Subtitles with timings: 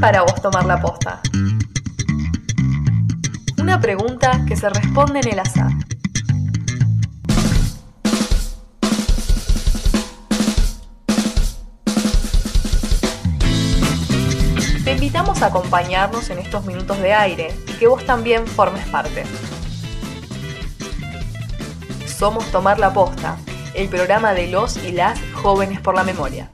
[0.00, 1.20] para vos tomar la posta?
[3.58, 5.70] Una pregunta que se responde en el azar.
[14.84, 19.24] Te invitamos a acompañarnos en estos minutos de aire y que vos también formes parte.
[22.06, 23.36] Somos Tomar la Posta,
[23.74, 26.50] el programa de los y las jóvenes por la memoria.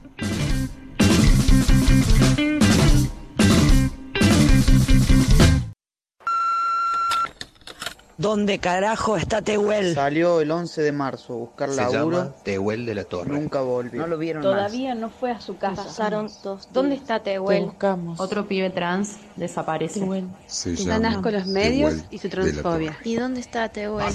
[8.23, 9.95] ¿Dónde carajo está Tehuel?
[9.95, 12.17] Salió el 11 de marzo a buscar Se laburo.
[12.19, 13.29] llama Tehuel de la Torre.
[13.29, 13.99] Nunca volvió.
[13.99, 15.83] No lo vieron Todavía no fue a su casa.
[15.83, 17.01] Pasaron dos ¿Dónde días.
[17.01, 17.65] está Te Tehuel?
[17.65, 18.21] buscamos.
[18.21, 19.99] Otro pibe trans desaparece.
[19.99, 20.29] Tehuel.
[20.47, 22.51] Se llama asco los medios Tehuel y su de la Torre.
[22.53, 22.97] transfobia.
[23.03, 24.05] ¿Y dónde está Tehuel?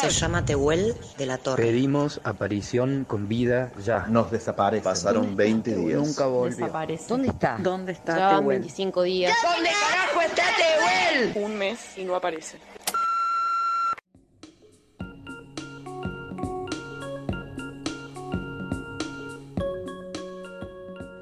[0.00, 1.64] Se llama Tehuel de la Torre.
[1.64, 4.06] Pedimos aparición con vida ya.
[4.08, 4.82] Nos desaparece.
[4.82, 6.00] Pasaron 20 días.
[6.00, 6.56] Nunca volvió.
[6.56, 7.04] Desaparece.
[7.08, 7.58] ¿Dónde está?
[7.60, 8.58] ¿Dónde está Llevaban Tehuel?
[8.60, 9.36] 25 días.
[9.54, 10.42] ¿Dónde carajo está
[11.34, 11.44] Tehuel?
[11.44, 12.56] Un mes y no aparece.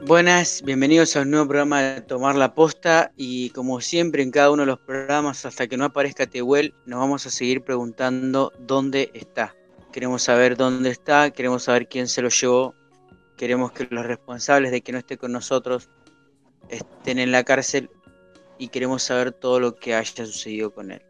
[0.07, 4.51] Buenas, bienvenidos a un nuevo programa de Tomar la Posta y como siempre en cada
[4.51, 9.11] uno de los programas hasta que no aparezca Tehuel nos vamos a seguir preguntando dónde
[9.15, 9.57] está.
[9.95, 12.75] Queremos saber dónde está, queremos saber quién se lo llevó,
[13.39, 15.89] queremos que los responsables de que no esté con nosotros
[16.69, 17.89] estén en la cárcel
[18.59, 21.03] y queremos saber todo lo que haya sucedido con él.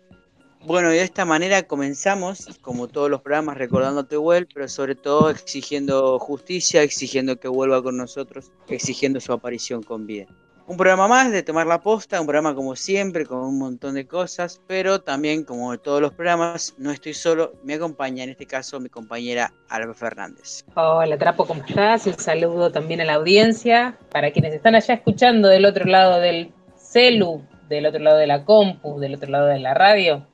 [0.67, 5.29] Bueno, y de esta manera comenzamos, como todos los programas, recordando a pero sobre todo
[5.29, 10.25] exigiendo justicia, exigiendo que vuelva con nosotros, exigiendo su aparición con vida.
[10.67, 14.07] Un programa más de Tomar la Posta, un programa como siempre, con un montón de
[14.07, 18.81] cosas, pero también, como todos los programas, no estoy solo, me acompaña en este caso
[18.81, 20.65] mi compañera Alba Fernández.
[20.77, 22.07] Hola Trapo, ¿cómo estás?
[22.07, 23.99] Un saludo también a la audiencia.
[24.11, 28.47] Para quienes están allá escuchando del otro lado del celu, del otro lado de la
[28.47, 30.27] compu, del otro lado de la radio,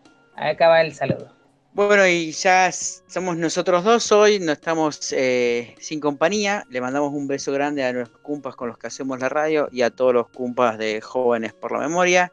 [0.49, 1.41] acá va el saludo.
[1.73, 6.65] Bueno, y ya somos nosotros dos hoy, no estamos eh, sin compañía.
[6.69, 9.83] Le mandamos un beso grande a los cumpas con los que hacemos la radio y
[9.83, 12.33] a todos los cumpas de jóvenes por la memoria.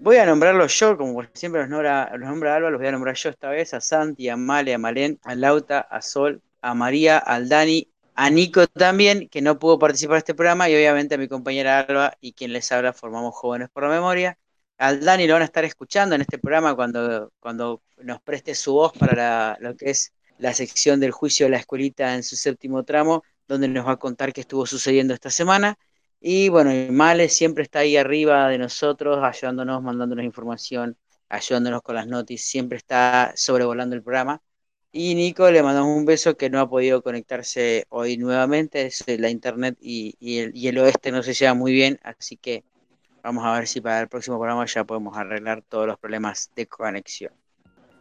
[0.00, 3.16] Voy a nombrarlos yo, como siempre los nombra, los nombra Alba, los voy a nombrar
[3.16, 7.18] yo esta vez, a Santi, a Male, a Malén, a Lauta, a Sol, a María,
[7.18, 11.18] al Dani, a Nico también, que no pudo participar de este programa, y obviamente a
[11.18, 14.38] mi compañera Alba y quien les habla, formamos Jóvenes por la Memoria.
[14.78, 18.72] Al Dani lo van a estar escuchando en este programa cuando, cuando nos preste su
[18.74, 22.36] voz para la- lo que es la sección del juicio de la escuelita en su
[22.36, 25.76] séptimo tramo, donde nos va a contar qué estuvo sucediendo esta semana.
[26.20, 30.96] Y bueno, y Male siempre está ahí arriba de nosotros, ayudándonos, mandándonos información,
[31.28, 34.40] ayudándonos con las noticias, siempre está sobrevolando el programa.
[34.92, 39.28] Y Nico le mandamos un beso que no ha podido conectarse hoy nuevamente, es la
[39.30, 42.64] internet y, y el, y el oeste no se lleva muy bien, así que
[43.22, 46.66] vamos a ver si para el próximo programa ya podemos arreglar todos los problemas de
[46.66, 47.32] conexión.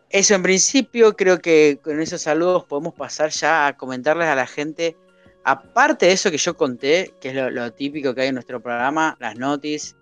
[0.10, 4.48] Eso en principio, creo que con esos saludos podemos pasar ya a comentarles a la
[4.48, 4.96] gente,
[5.44, 9.18] aparte de eso que yo conté, que es lo, típico que hay en nuestro programa,
[9.20, 9.96] las noticias,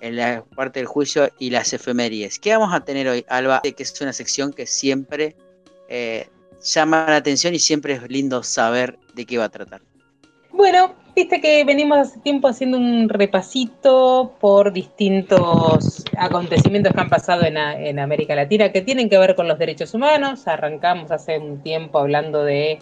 [0.00, 2.38] en la parte del juicio y las efemérides.
[2.38, 3.60] ¿Qué vamos a tener hoy, Alba?
[3.60, 5.36] Que es una sección que siempre
[5.88, 6.28] eh,
[6.62, 9.82] llama la atención y siempre es lindo saber de qué va a tratar.
[10.50, 17.44] Bueno, viste que venimos hace tiempo haciendo un repasito por distintos acontecimientos que han pasado
[17.44, 20.46] en, en América Latina que tienen que ver con los derechos humanos.
[20.48, 22.78] Arrancamos hace un tiempo hablando de,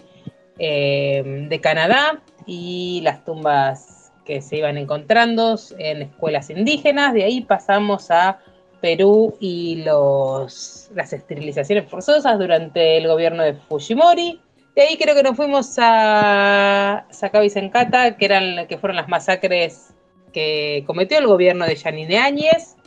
[0.59, 7.13] eh, de Canadá y las tumbas que se iban encontrando en escuelas indígenas.
[7.13, 8.39] De ahí pasamos a
[8.81, 14.39] Perú y los, las esterilizaciones forzosas durante el gobierno de Fujimori.
[14.75, 19.09] De ahí creo que nos fuimos a Sacaba y Sencata, que, eran, que fueron las
[19.09, 19.93] masacres
[20.31, 22.77] que cometió el gobierno de Yanine Áñez.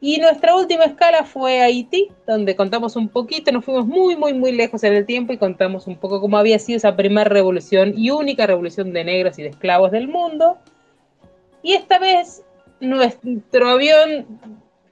[0.00, 4.52] Y nuestra última escala fue Haití, donde contamos un poquito, nos fuimos muy, muy, muy
[4.52, 8.10] lejos en el tiempo y contamos un poco cómo había sido esa primera revolución y
[8.10, 10.56] única revolución de negros y de esclavos del mundo.
[11.62, 12.42] Y esta vez
[12.80, 14.40] nuestro avión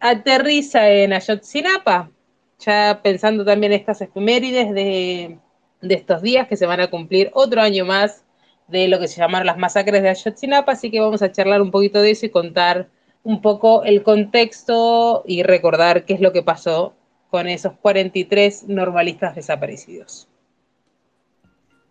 [0.01, 2.11] aterriza en Ayotzinapa,
[2.59, 5.39] ya pensando también estas efemérides de,
[5.81, 8.25] de estos días que se van a cumplir otro año más
[8.69, 11.71] de lo que se llamaron las masacres de Ayotzinapa, así que vamos a charlar un
[11.71, 12.89] poquito de eso y contar
[13.23, 16.95] un poco el contexto y recordar qué es lo que pasó
[17.31, 20.29] con esos 43 normalistas desaparecidos.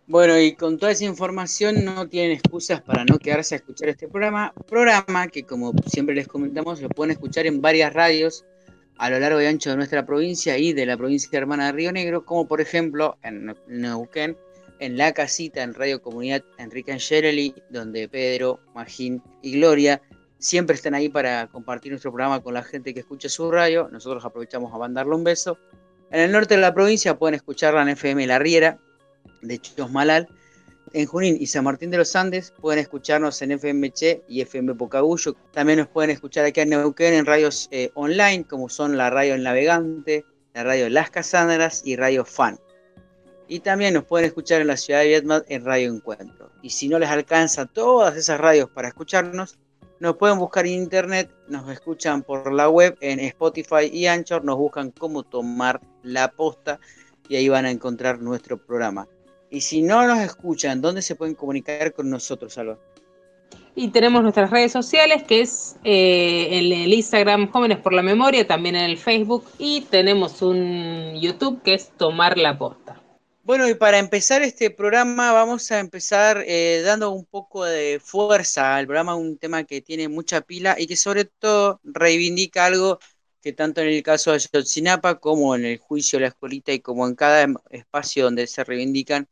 [0.06, 4.08] Bueno, y con toda esa información no tienen excusas para no quedarse a escuchar este
[4.08, 4.54] programa.
[4.66, 8.44] Programa que, como siempre les comentamos, lo pueden escuchar en varias radios
[8.98, 11.92] a lo largo y ancho de nuestra provincia y de la provincia hermana de Río
[11.92, 14.36] Negro, como por ejemplo en Neuquén,
[14.80, 20.00] en La Casita, en Radio Comunidad Enrique Angelelli, donde Pedro, Magín y Gloria
[20.38, 23.88] siempre están ahí para compartir nuestro programa con la gente que escucha su radio.
[23.90, 25.58] Nosotros aprovechamos a mandarle un beso.
[26.10, 28.78] En el norte de la provincia pueden escucharla en FM La Riera
[29.42, 30.28] de Chosmalal.
[30.92, 34.74] En Junín y San Martín de los Andes pueden escucharnos en FM Che y FM
[34.74, 35.34] Pocagullo.
[35.52, 39.34] También nos pueden escuchar aquí en Neuquén en radios eh, online como son la Radio
[39.34, 40.24] El Navegante,
[40.54, 42.58] la Radio Las Casandras y Radio Fan.
[43.48, 46.50] Y también nos pueden escuchar en la ciudad de Vietnam en Radio Encuentro.
[46.62, 49.58] Y si no les alcanza todas esas radios para escucharnos,
[50.00, 54.56] nos pueden buscar en internet, nos escuchan por la web en Spotify y Anchor, nos
[54.56, 56.78] buscan cómo tomar la posta
[57.28, 59.08] y ahí van a encontrar nuestro programa.
[59.50, 62.78] Y si no nos escuchan, ¿dónde se pueden comunicar con nosotros, Alba?
[63.74, 68.46] Y tenemos nuestras redes sociales, que es eh, en el Instagram Jóvenes por la Memoria,
[68.46, 73.00] también en el Facebook, y tenemos un YouTube que es Tomar la Posta.
[73.44, 78.76] Bueno, y para empezar este programa vamos a empezar eh, dando un poco de fuerza
[78.76, 82.98] al programa, un tema que tiene mucha pila y que sobre todo reivindica algo
[83.40, 86.80] que tanto en el caso de Yotzinapa como en el juicio de la escuelita y
[86.80, 89.28] como en cada espacio donde se reivindican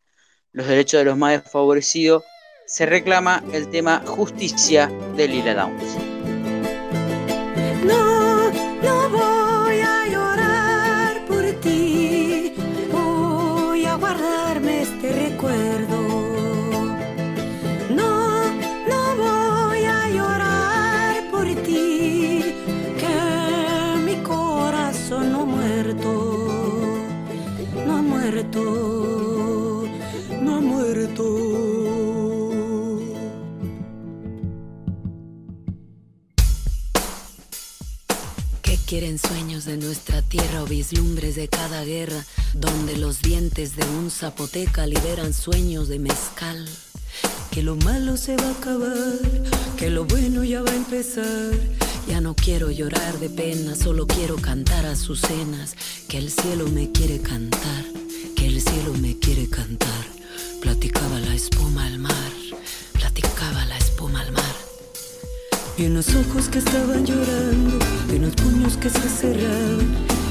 [0.57, 2.25] los derechos de los más desfavorecidos,
[2.67, 5.97] se reclama el tema justicia de Lila Downs.
[38.99, 44.11] Quieren sueños de nuestra tierra o vislumbres de cada guerra, donde los dientes de un
[44.11, 46.67] zapoteca liberan sueños de mezcal?
[47.51, 49.19] Que lo malo se va a acabar,
[49.77, 51.53] que lo bueno ya va a empezar.
[52.09, 55.77] Ya no quiero llorar de pena, solo quiero cantar a sus cenas,
[56.09, 57.85] que el cielo me quiere cantar,
[58.35, 60.07] que el cielo me quiere cantar.
[60.63, 62.33] Platicaba la espuma al mar,
[65.79, 67.79] Y unos ojos que estaban llorando,
[68.11, 69.87] y unos puños que se cerraban,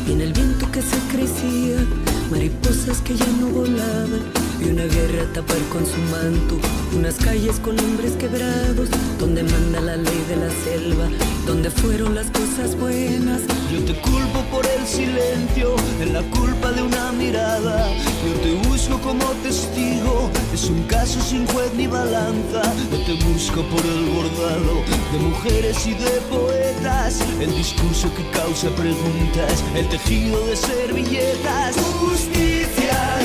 [0.07, 1.85] y en el viento que se crecía,
[2.31, 4.21] mariposas que ya no volaban,
[4.59, 6.57] y una guerra a tapar con su manto,
[6.97, 8.89] unas calles con hombres quebrados,
[9.19, 11.07] donde manda la ley de la selva,
[11.45, 13.41] donde fueron las cosas buenas.
[13.71, 17.87] Yo te culpo por silencio, en la culpa de una mirada.
[18.25, 22.61] Yo te busco como testigo, es un caso sin juez ni balanza.
[22.91, 28.69] Yo te busco por el bordado de mujeres y de poetas, el discurso que causa
[28.71, 31.75] preguntas, el tejido de servilletas.
[31.99, 33.17] Justicia.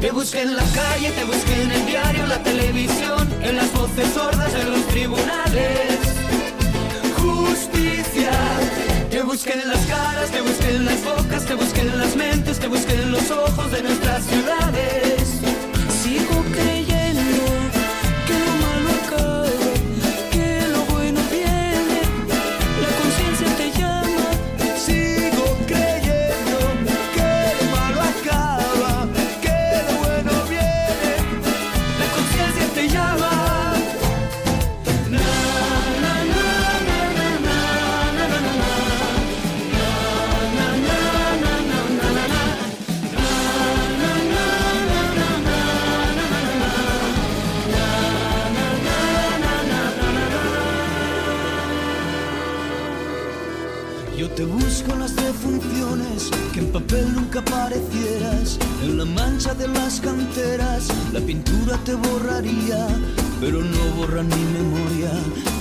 [0.00, 4.08] Te busqué en la calle, te busqué en el diario, la televisión, en las voces
[4.14, 5.98] sordas de los tribunales.
[7.16, 7.91] Justicia.
[9.32, 12.66] Busqué en las caras, te busqué en las bocas, te busqué en las mentes, te
[12.66, 15.40] busqué en los ojos de nuestras ciudades.
[16.02, 16.91] Sigo creyendo
[57.00, 62.86] nunca aparecieras, en la mancha de las canteras, la pintura te borraría,
[63.40, 65.10] pero no borra ni memoria,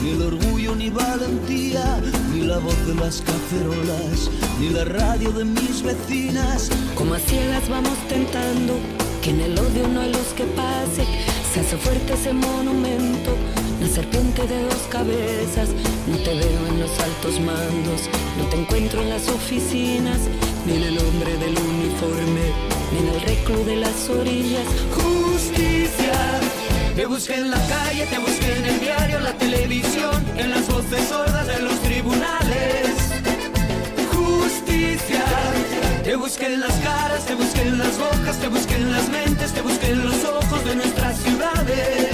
[0.04, 2.02] ni el orgullo ni valentía,
[2.34, 6.70] ni la voz de las cacerolas, ni la radio de mis vecinas.
[6.96, 8.74] Como a ciegas vamos tentando
[9.22, 11.06] que en el odio no hay luz que pase.
[11.54, 13.36] Se hace fuerte ese monumento,
[13.82, 15.70] la serpiente de dos cabezas.
[16.08, 18.02] No te veo en los altos mandos,
[18.38, 20.20] no te encuentro en las oficinas,
[20.66, 22.46] ni en el hombre del uniforme,
[22.92, 24.66] ni en el reclu de las orillas.
[24.94, 26.14] Justicia.
[26.96, 31.08] Te busqué en la calle, te busqué en el diario, la televisión, en las voces
[31.08, 32.92] sordas de los tribunales.
[34.14, 35.26] Justicia.
[36.04, 39.52] Te busqué en las caras, te busqué en las bocas, te busqué en las mentes,
[39.54, 42.11] te busqué en los ojos de nuestras ciudades.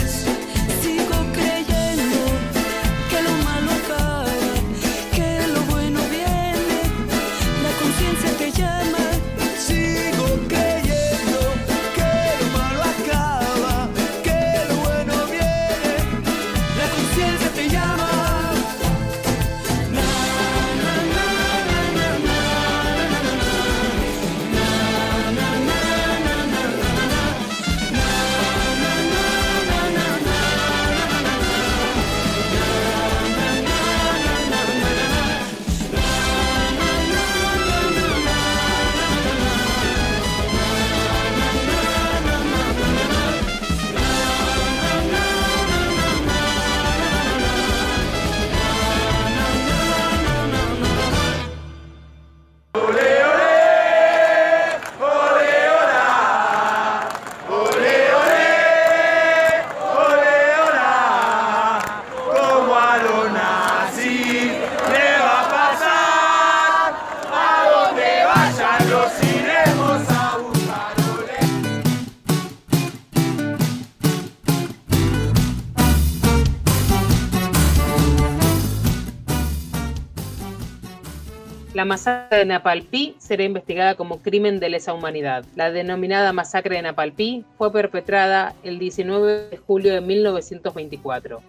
[81.87, 85.45] Masacre de Napalpí será investigada como crimen de lesa humanidad.
[85.55, 91.41] La denominada masacre de Napalpí fue perpetrada el 19 de julio de 1924.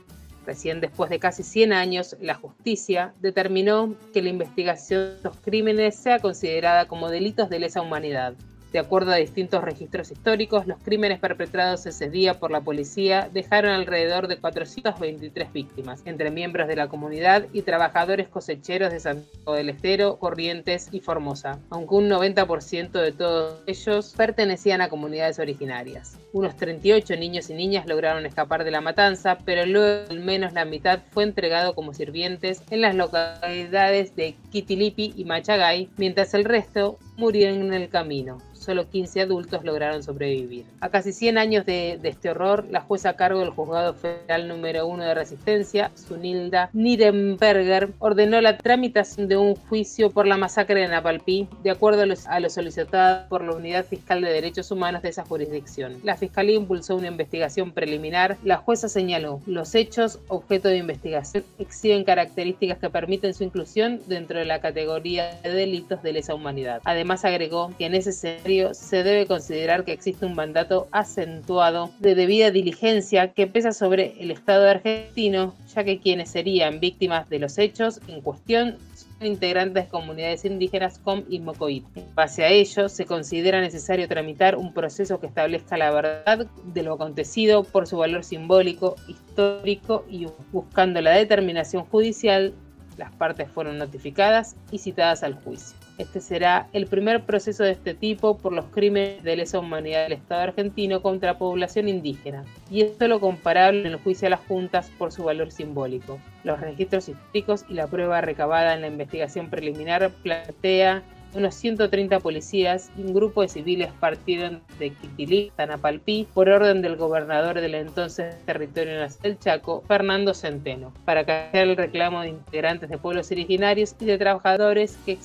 [0.46, 5.94] Recién después de casi 100 años, la justicia determinó que la investigación de los crímenes
[5.94, 8.34] sea considerada como delitos de lesa humanidad.
[8.72, 13.72] De acuerdo a distintos registros históricos, los crímenes perpetrados ese día por la policía dejaron
[13.72, 19.70] alrededor de 423 víctimas, entre miembros de la comunidad y trabajadores cosecheros de Santiago del
[19.70, 26.18] Estero, Corrientes y Formosa, aunque un 90% de todos ellos pertenecían a comunidades originarias.
[26.34, 30.66] Unos 38 niños y niñas lograron escapar de la matanza, pero luego al menos la
[30.66, 36.98] mitad fue entregado como sirvientes en las localidades de Kitilipi y Machagay, mientras el resto
[37.18, 40.66] murieron en el camino solo 15 adultos lograron sobrevivir.
[40.80, 44.86] A casi 100 años de, este horror, la jueza a cargo del juzgado federal número
[44.86, 50.88] 1 de resistencia, Sunilda Nirenberger, ordenó la tramitación de un juicio por la masacre de
[50.88, 55.24] Napalpí, de acuerdo a lo, solicitado por la Unidad Fiscal de Derechos Humanos de esa
[55.24, 55.96] jurisdicción.
[56.04, 58.36] La Fiscalía impulsó una investigación preliminar.
[58.44, 64.38] La jueza señaló, los hechos objeto de investigación exhiben características que permiten su inclusión dentro
[64.38, 66.82] de la categoría de delitos de lesa humanidad.
[66.84, 72.14] Además agregó que en ese escenario se debe considerar que existe un mandato acentuado de
[72.14, 77.58] debida diligencia que pesa sobre el Estado argentino, ya que quienes serían víctimas de los
[77.58, 81.84] hechos en cuestión son integrantes de comunidades indígenas COM y Mocoit.
[81.96, 86.82] En base a ello, se considera necesario tramitar un proceso que establezca la verdad de
[86.82, 92.54] lo acontecido por su valor simbólico, histórico y buscando la determinación judicial,
[92.98, 95.77] las partes fueron notificadas y citadas al juicio.
[95.98, 100.12] Este será el primer proceso de este tipo por los crímenes de lesa humanidad del
[100.12, 104.90] Estado argentino contra población indígena, y es solo comparable en el juicio a las juntas
[104.96, 106.18] por su valor simbólico.
[106.44, 111.02] Los registros históricos y la prueba recabada en la investigación preliminar plantea
[111.34, 116.96] unos 130 policías y un grupo de civiles partieron de Quitilí, Tanapalpí, por orden del
[116.96, 122.98] gobernador del entonces territorio nacional Chaco, Fernando Centeno, para callar el reclamo de integrantes de
[122.98, 125.18] pueblos originarios y de trabajadores que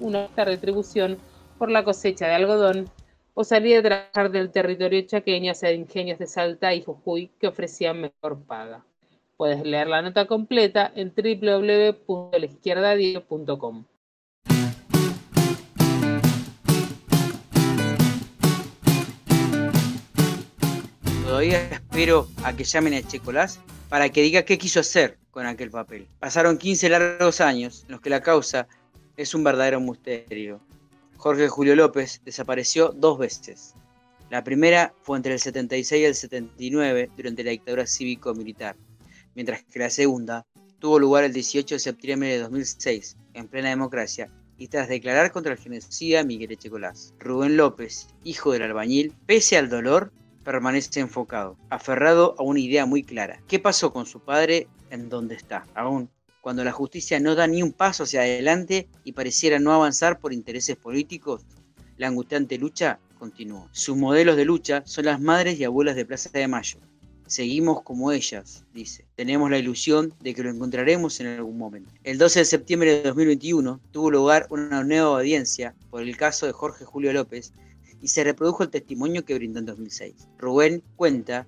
[0.00, 1.18] una alta retribución
[1.58, 2.90] por la cosecha de algodón
[3.34, 8.00] o salir a trabajar del territorio chaqueño hacia ingenios de Salta y Jujuy que ofrecían
[8.00, 8.84] mejor paga.
[9.36, 13.84] Puedes leer la nota completa en www.laizquierdadio.com.
[21.24, 25.70] Todavía espero a que llamen a Checolás para que diga qué quiso hacer con aquel
[25.70, 26.06] papel.
[26.20, 28.68] Pasaron 15 largos años en los que la causa
[29.16, 30.60] es un verdadero misterio.
[31.16, 33.74] Jorge Julio López desapareció dos veces.
[34.30, 38.76] La primera fue entre el 76 y el 79 durante la dictadura cívico-militar,
[39.34, 40.46] mientras que la segunda
[40.78, 45.52] tuvo lugar el 18 de septiembre de 2006, en plena democracia, y tras declarar contra
[45.52, 47.14] el genocida Miguel Echecolás.
[47.18, 50.12] Rubén López, hijo del albañil, pese al dolor,
[50.44, 53.40] permanece enfocado, aferrado a una idea muy clara.
[53.48, 54.68] ¿Qué pasó con su padre?
[54.90, 55.66] ¿En dónde está?
[55.74, 56.10] Aún
[56.44, 60.34] cuando la justicia no da ni un paso hacia adelante y pareciera no avanzar por
[60.34, 61.40] intereses políticos,
[61.96, 63.70] la angustiante lucha continuó.
[63.72, 66.80] Sus modelos de lucha son las madres y abuelas de Plaza de Mayo.
[67.26, 69.06] Seguimos como ellas, dice.
[69.16, 71.90] Tenemos la ilusión de que lo encontraremos en algún momento.
[72.04, 76.52] El 12 de septiembre de 2021 tuvo lugar una nueva audiencia por el caso de
[76.52, 77.54] Jorge Julio López
[78.02, 80.28] y se reprodujo el testimonio que brindó en 2006.
[80.36, 81.46] Rubén cuenta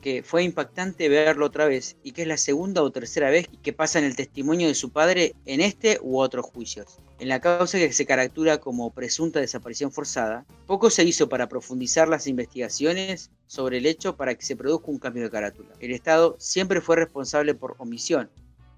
[0.00, 3.72] que fue impactante verlo otra vez y que es la segunda o tercera vez que
[3.72, 6.98] pasa en el testimonio de su padre en este u otros juicios.
[7.18, 12.08] En la causa que se caracteriza como presunta desaparición forzada, poco se hizo para profundizar
[12.08, 15.70] las investigaciones sobre el hecho para que se produzca un cambio de carátula.
[15.80, 18.30] El Estado siempre fue responsable por omisión,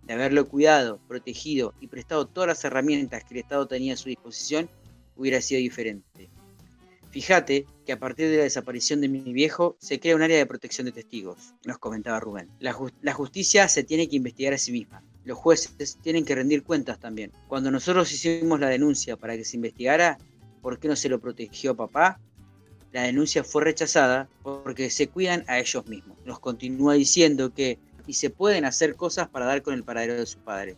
[0.04, 4.08] de haberlo cuidado, protegido y prestado todas las herramientas que el Estado tenía a su
[4.08, 4.70] disposición,
[5.16, 6.30] hubiera sido diferente.
[7.10, 10.46] Fíjate que a partir de la desaparición de mi viejo se crea un área de
[10.46, 12.48] protección de testigos, nos comentaba Rubén.
[12.60, 12.72] La,
[13.12, 15.02] justicia se tiene que investigar a sí misma.
[15.24, 17.32] Los jueces tienen que rendir cuentas también.
[17.48, 20.18] Cuando nosotros hicimos la denuncia para que se investigara
[20.62, 22.20] por qué no se lo protegió papá,
[22.92, 26.16] la denuncia fue rechazada porque se cuidan a ellos mismos.
[26.24, 30.26] Nos continúa diciendo que y se pueden hacer cosas para dar con el paradero de
[30.26, 30.76] su padre.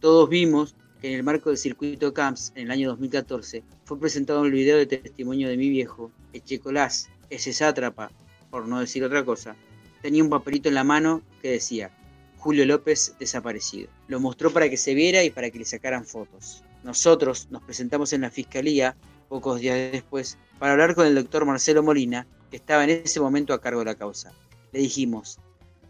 [0.00, 0.74] Todos vimos
[1.04, 4.86] en el marco del circuito CAMPS en el año 2014 fue presentado el video de
[4.86, 8.10] testimonio de mi viejo, Echecolás, ese sátrapa,
[8.50, 9.54] por no decir otra cosa,
[10.00, 11.90] tenía un papelito en la mano que decía
[12.38, 13.90] Julio López desaparecido.
[14.08, 16.64] Lo mostró para que se viera y para que le sacaran fotos.
[16.84, 18.96] Nosotros nos presentamos en la fiscalía
[19.28, 23.52] pocos días después para hablar con el doctor Marcelo Molina, que estaba en ese momento
[23.52, 24.32] a cargo de la causa.
[24.72, 25.38] Le dijimos,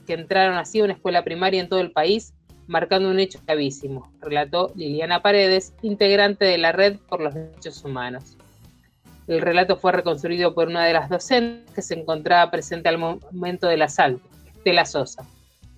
[0.06, 2.34] que entraron así a una escuela primaria en todo el país,
[2.68, 8.38] marcando un hecho gravísimo, relató Liliana Paredes, integrante de la Red por los Derechos Humanos.
[9.28, 13.68] El relato fue reconstruido por una de las docentes que se encontraba presente al momento
[13.68, 15.26] del asalto, Estela Sosa.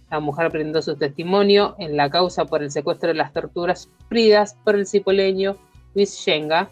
[0.09, 4.55] La mujer brindó su testimonio en la causa por el secuestro de las torturas sufridas
[4.63, 5.57] por el cipoleño
[5.95, 6.69] Luis Shenga,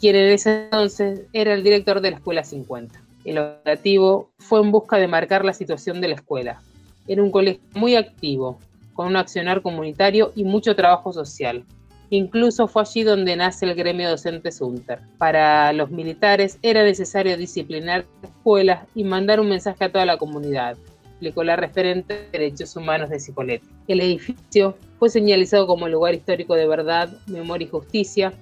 [0.00, 3.00] quien en ese entonces era el director de la Escuela 50.
[3.24, 6.60] El operativo fue en busca de marcar la situación de la escuela.
[7.06, 8.58] Era un colegio muy activo,
[8.94, 11.64] con un accionar comunitario y mucho trabajo social.
[12.10, 14.98] Incluso fue allí donde nace el gremio docente Sunter.
[15.16, 20.76] Para los militares era necesario disciplinar escuelas y mandar un mensaje a toda la comunidad,
[21.20, 23.68] explicó la referente de Derechos Humanos de Cipolletti.
[23.88, 28.32] El edificio fue señalizado como lugar histórico de verdad, memoria y justicia,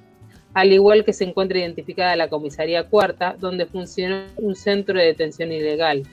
[0.55, 5.51] al igual que se encuentra identificada la comisaría cuarta, donde funcionó un centro de detención
[5.51, 6.05] ilegal.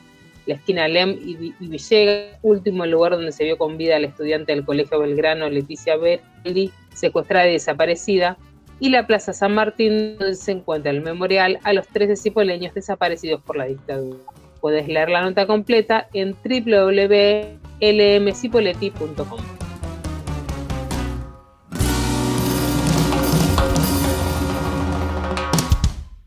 [0.48, 4.66] La esquina Lem y Villegas, último lugar donde se vio con vida al estudiante del
[4.66, 8.40] Colegio Belgrano Leticia Berli, secuestrada y desaparecida,
[8.80, 13.42] y la Plaza San Martín, donde se encuentra el memorial a los 13 cipoleños desaparecidos
[13.44, 14.18] por la dictadura.
[14.66, 19.40] Puedes leer la nota completa en www.lmcipoletti.com.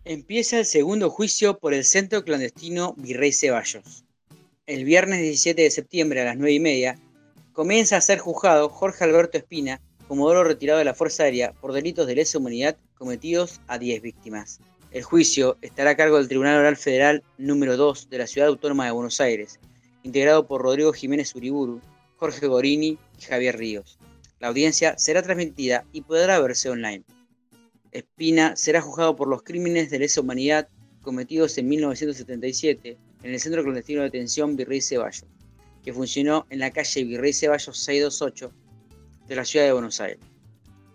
[0.05, 4.05] Empieza el segundo juicio por el centro clandestino Virrey Ceballos.
[4.69, 6.97] El viernes 17 de septiembre a las 9 y media
[7.53, 12.07] comienza a ser juzgado Jorge Alberto Espina, comodoro retirado de la Fuerza Aérea, por delitos
[12.07, 14.61] de lesa humanidad cometidos a 10 víctimas.
[14.91, 18.87] El juicio estará a cargo del Tribunal Oral Federal número 2 de la Ciudad Autónoma
[18.87, 19.61] de Buenos Aires,
[20.03, 21.83] integrado por Rodrigo Jiménez Uriburu,
[22.17, 23.99] Jorge Gorini y Javier Ríos.
[24.41, 27.05] La audiencia será transmitida y podrá verse online.
[27.93, 30.69] Espina será juzgado por los crímenes de lesa humanidad
[31.03, 35.27] cometidos en 1977 en el Centro Clandestino de Detención Virrey Ceballos,
[35.85, 38.53] que funcionó en la calle Virrey Ceballos 628
[39.27, 40.21] de la ciudad de Buenos Aires,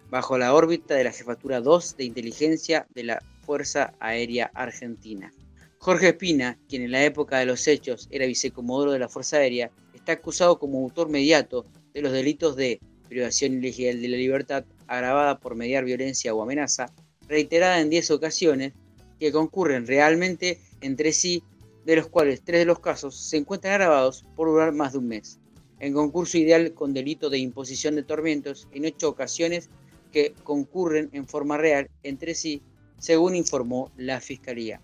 [0.09, 5.33] bajo la órbita de la Jefatura 2 de Inteligencia de la Fuerza Aérea Argentina.
[5.77, 9.69] Jorge Espina, quien en la época de los hechos era vicecomodoro de la Fuerza Aérea,
[9.93, 12.79] está acusado como autor mediato de los delitos de
[13.09, 16.93] privación ilegal de la libertad agravada por mediar violencia o amenaza,
[17.27, 18.73] reiterada en 10 ocasiones,
[19.19, 21.43] que concurren realmente entre sí,
[21.85, 25.07] de los cuales tres de los casos se encuentran agravados por durar más de un
[25.07, 25.39] mes.
[25.79, 29.69] En concurso ideal con delito de imposición de tormentos en ocho ocasiones
[30.13, 32.61] que concurren en forma real entre sí,
[33.03, 34.79] según informó la Fiscalía.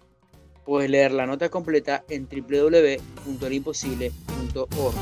[0.65, 4.95] Puedes leer la nota completa en www.elimposible.org.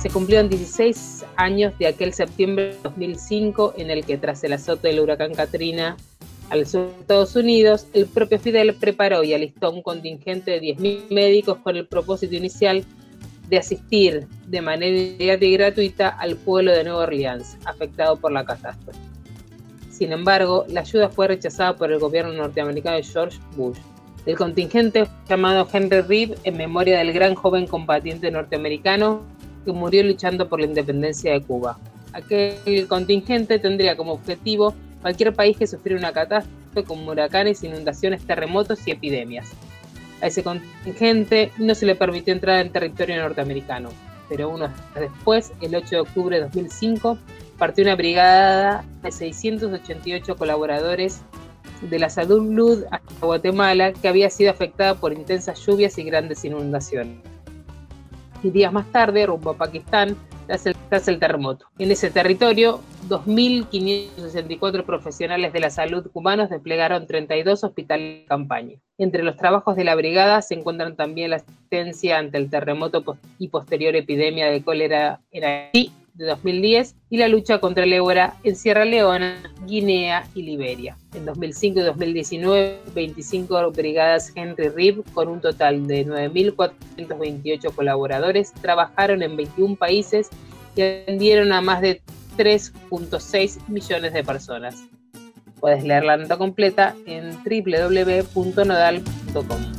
[0.00, 4.88] Se cumplieron 16 años de aquel septiembre de 2005 en el que tras el azote
[4.88, 5.98] del huracán Katrina
[6.48, 11.10] al sur de Estados Unidos, el propio Fidel preparó y alistó un contingente de 10.000
[11.10, 12.86] médicos con el propósito inicial
[13.48, 18.98] de asistir de manera gratuita al pueblo de Nueva Orleans, afectado por la catástrofe.
[19.90, 23.78] Sin embargo, la ayuda fue rechazada por el gobierno norteamericano de George Bush.
[24.26, 29.22] El contingente llamado Henry Reed en memoria del gran joven combatiente norteamericano
[29.64, 31.78] que murió luchando por la independencia de Cuba.
[32.12, 38.86] Aquel contingente tendría como objetivo cualquier país que sufriera una catástrofe como huracanes, inundaciones, terremotos
[38.86, 39.48] y epidemias.
[40.20, 43.90] A ese contingente no se le permitió entrar en territorio norteamericano,
[44.28, 47.18] pero unos después, el 8 de octubre de 2005,
[47.56, 51.22] partió una brigada de 688 colaboradores
[51.82, 57.18] de la salud a Guatemala que había sido afectada por intensas lluvias y grandes inundaciones.
[58.42, 60.16] Y días más tarde, rumbo a Pakistán,
[60.48, 61.66] tras el, terremoto.
[61.78, 68.76] En ese territorio, 2.564 profesionales de la salud cubanos desplegaron 32 hospitales de campaña.
[68.96, 73.04] Entre los trabajos de la brigada se encuentran también la asistencia ante el terremoto
[73.38, 78.34] y posterior epidemia de cólera en Haití de 2010 y la lucha contra el ébola
[78.42, 80.96] en Sierra Leona, Guinea y Liberia.
[81.14, 89.22] En 2005 y 2019, 25 brigadas Henry Reeve, con un total de 9.428 colaboradores, trabajaron
[89.22, 90.28] en 21 países
[90.76, 92.02] y atendieron a más de
[92.36, 94.82] 3.6 millones de personas.
[95.60, 99.77] Puedes leer la nota completa en www.nodal.com.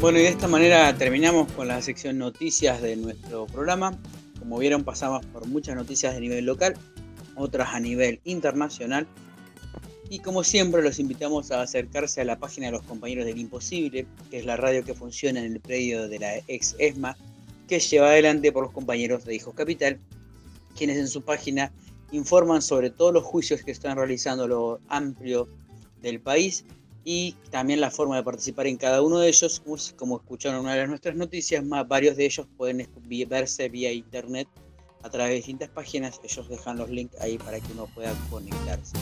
[0.00, 4.00] Bueno, y de esta manera terminamos con la sección noticias de nuestro programa.
[4.38, 6.72] Como vieron, pasamos por muchas noticias de nivel local,
[7.36, 9.06] otras a nivel internacional.
[10.08, 14.06] Y como siempre, los invitamos a acercarse a la página de los compañeros del Imposible,
[14.30, 17.14] que es la radio que funciona en el predio de la ex ESMA,
[17.68, 20.00] que lleva adelante por los compañeros de Hijos Capital,
[20.78, 21.72] quienes en su página
[22.10, 25.46] informan sobre todos los juicios que están realizando lo amplio
[26.00, 26.64] del país
[27.04, 29.62] y también la forma de participar en cada uno de ellos,
[29.96, 32.86] como escucharon una de nuestras noticias, más varios de ellos pueden
[33.28, 34.48] verse vía internet
[35.02, 38.96] a través de distintas páginas, ellos dejan los links ahí para que uno pueda conectarse.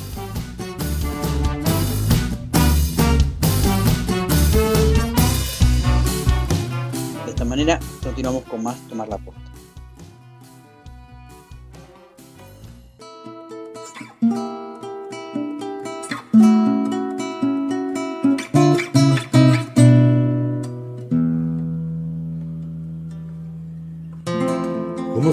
[7.24, 9.42] De esta manera continuamos con más Tomar la Posta.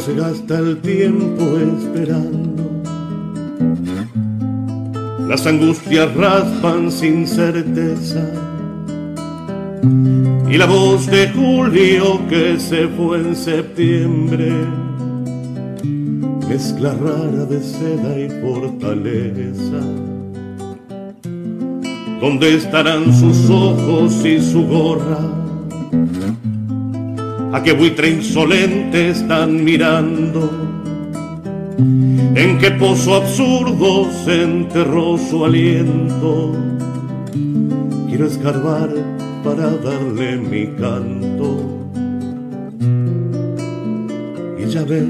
[0.06, 2.62] Se gasta el tiempo esperando.
[5.28, 8.24] Las angustias raspan sin certeza.
[10.48, 14.52] Y la voz de Julio que se fue en septiembre,
[16.50, 19.82] mezcla rara de seda y fortaleza.
[22.22, 25.46] ¿Dónde estarán sus ojos y su gorra?
[27.56, 30.52] A qué buitre insolente están mirando,
[32.36, 36.52] en qué pozo absurdo se enterró su aliento.
[38.10, 38.90] Quiero escarbar
[39.42, 41.62] para darle mi canto.
[44.60, 45.08] Y ya ves,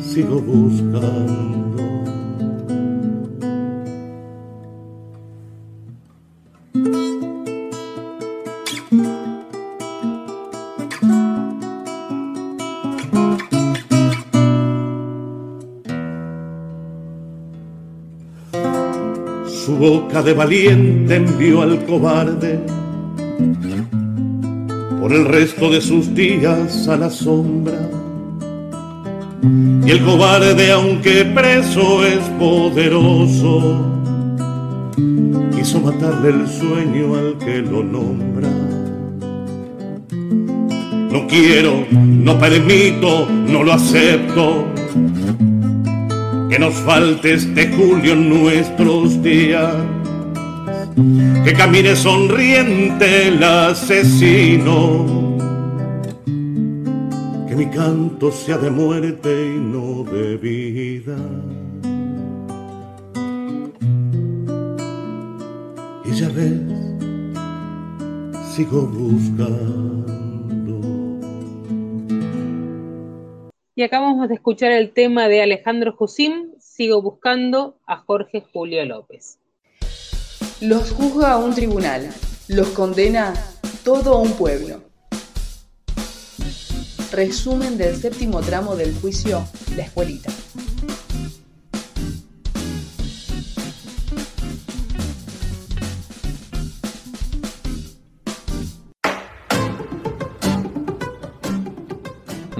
[0.00, 1.65] sigo buscando.
[19.66, 22.60] Su boca de valiente envió al cobarde
[25.00, 27.90] por el resto de sus días a la sombra.
[29.84, 33.82] Y el cobarde, aunque preso, es poderoso.
[35.56, 38.48] Quiso matarle el sueño al que lo nombra.
[41.10, 44.75] No quiero, no permito, no lo acepto
[46.48, 49.74] que nos falte este julio en nuestros días,
[51.44, 55.06] que camine sonriente el asesino,
[57.48, 61.16] que mi canto sea de muerte y no de vida.
[66.04, 66.60] Y ya ves,
[68.54, 70.15] sigo buscando.
[73.78, 79.38] Y acabamos de escuchar el tema de Alejandro Jusim, Sigo buscando a Jorge Julio López.
[80.62, 82.08] Los juzga un tribunal,
[82.48, 83.34] los condena
[83.84, 84.82] todo un pueblo.
[87.12, 89.44] Resumen del séptimo tramo del juicio
[89.76, 90.30] La Escuelita.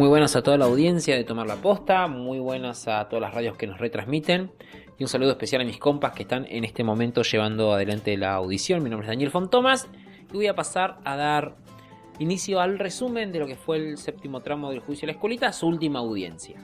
[0.06, 3.34] Muy buenas a toda la audiencia de Tomar la Posta, muy buenas a todas las
[3.34, 4.52] radios que nos retransmiten
[4.96, 8.34] y un saludo especial a mis compas que están en este momento llevando adelante la
[8.34, 8.84] audición.
[8.84, 9.88] Mi nombre es Daniel Fontomas
[10.32, 11.56] y voy a pasar a dar
[12.20, 15.52] inicio al resumen de lo que fue el séptimo tramo del juicio de la escolita,
[15.52, 16.56] su última audiencia.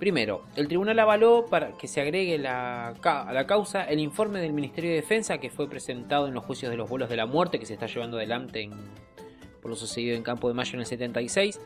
[0.00, 2.92] Primero, el tribunal avaló para que se agregue a
[3.32, 6.76] la causa el informe del Ministerio de Defensa que fue presentado en los juicios de
[6.76, 8.72] los vuelos de la muerte que se está llevando adelante en,
[9.62, 11.60] por lo sucedido en Campo de Mayo en el 76.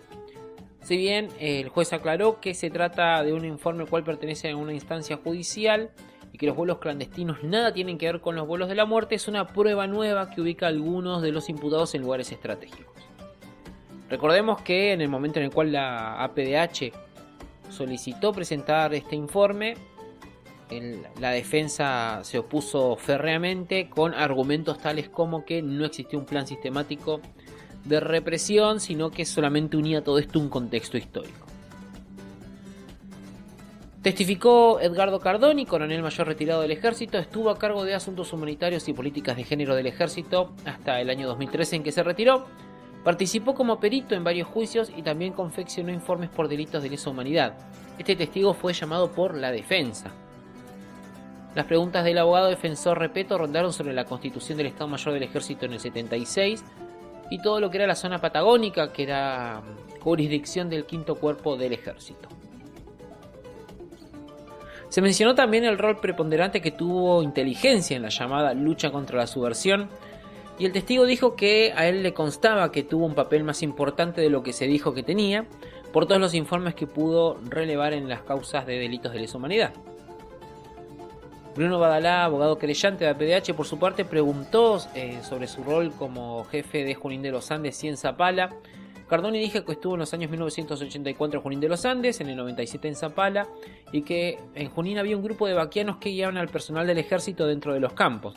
[0.84, 4.56] Si bien el juez aclaró que se trata de un informe el cual pertenece a
[4.56, 5.90] una instancia judicial
[6.30, 9.14] y que los vuelos clandestinos nada tienen que ver con los vuelos de la muerte,
[9.14, 13.02] es una prueba nueva que ubica a algunos de los imputados en lugares estratégicos.
[14.10, 16.92] Recordemos que en el momento en el cual la APDH
[17.70, 19.76] solicitó presentar este informe,
[21.18, 27.22] la defensa se opuso férreamente con argumentos tales como que no existía un plan sistemático
[27.84, 31.46] de represión, sino que solamente unía todo esto un contexto histórico.
[34.02, 38.92] Testificó Edgardo Cardoni, coronel mayor retirado del ejército, estuvo a cargo de asuntos humanitarios y
[38.92, 42.44] políticas de género del ejército hasta el año 2013 en que se retiró.
[43.02, 47.54] Participó como perito en varios juicios y también confeccionó informes por delitos de lesa humanidad.
[47.98, 50.10] Este testigo fue llamado por la defensa.
[51.54, 55.64] Las preguntas del abogado defensor Repeto rondaron sobre la constitución del Estado Mayor del Ejército
[55.64, 56.64] en el 76
[57.30, 59.62] y todo lo que era la zona patagónica, que era
[60.00, 62.28] jurisdicción del quinto cuerpo del ejército.
[64.88, 69.26] Se mencionó también el rol preponderante que tuvo inteligencia en la llamada lucha contra la
[69.26, 69.88] subversión,
[70.56, 74.20] y el testigo dijo que a él le constaba que tuvo un papel más importante
[74.20, 75.46] de lo que se dijo que tenía,
[75.92, 79.72] por todos los informes que pudo relevar en las causas de delitos de lesa humanidad.
[81.54, 86.44] Bruno Badalá, abogado querellante de APDH, por su parte preguntó eh, sobre su rol como
[86.44, 88.50] jefe de Junín de los Andes y en Zapala,
[89.08, 92.36] Cardoni dijo que estuvo en los años 1984 en Junín de los Andes, en el
[92.36, 93.46] 97 en Zapala,
[93.92, 97.46] y que en Junín había un grupo de vaquianos que guiaban al personal del ejército
[97.46, 98.34] dentro de los campos,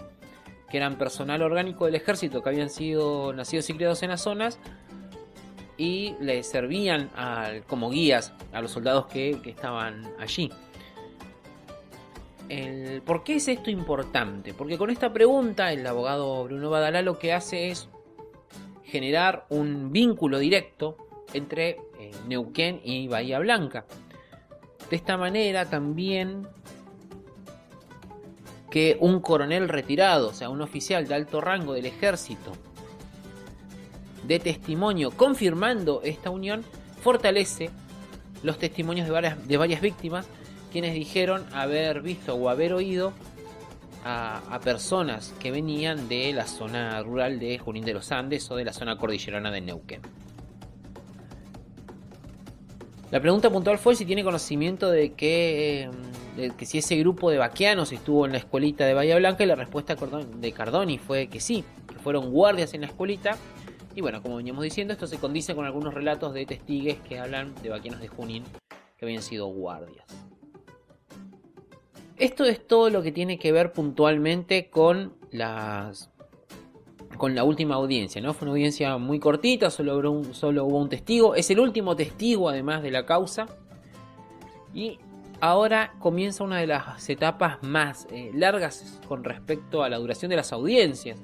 [0.70, 4.60] que eran personal orgánico del ejército que habían sido nacidos y criados en las zonas
[5.78, 7.10] y le servían
[7.68, 10.52] como guías a los soldados que, estaban allí.
[13.06, 14.54] ¿Por qué es esto importante?
[14.54, 17.90] Porque con esta pregunta el abogado Bruno Badalá lo que hace es
[18.84, 20.98] generar un vínculo directo
[21.34, 23.86] entre eh, Neuquén y Bahía Blanca.
[24.90, 26.48] De esta manera también
[28.70, 32.54] que un coronel retirado, o sea, un oficial de alto rango del ejército,
[34.26, 36.64] de testimonio confirmando esta unión,
[37.02, 37.70] fortalece
[38.44, 40.28] los testimonios de varias, de varias víctimas
[40.78, 43.12] quienes dijeron haber visto o haber oído
[44.06, 48.64] a, personas que venían de la zona rural de Junín de los Andes o de
[48.64, 50.02] la zona cordillerana de Neuquén.
[53.10, 55.90] La pregunta puntual fue si tiene conocimiento de que,
[56.36, 59.48] de que si ese grupo de vaqueanos estuvo en la escuelita de Bahía Blanca y
[59.48, 63.36] la respuesta de Cardoni fue que sí, que fueron guardias en la escuelita.
[63.96, 67.56] Y bueno, como veníamos diciendo, esto se condice con algunos relatos de testigues que hablan
[67.64, 68.44] de vaqueanos de Junín
[68.96, 70.06] que habían sido guardias.
[72.18, 76.10] Esto es todo lo que tiene que ver puntualmente con las
[77.18, 78.34] con la última audiencia, ¿no?
[78.34, 81.96] Fue una audiencia muy cortita, solo, hubo un, solo hubo un testigo, es el último
[81.96, 83.48] testigo además de la causa.
[84.74, 85.00] Y
[85.42, 90.36] ahora comienza una de las etapas más eh, largas con respecto a la duración de
[90.36, 91.20] las audiencias.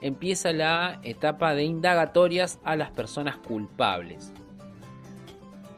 [0.00, 4.32] Empieza la etapa de indagatorias a las personas culpables.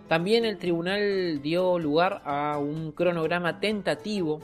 [0.08, 4.40] También el tribunal dio lugar a un cronograma tentativo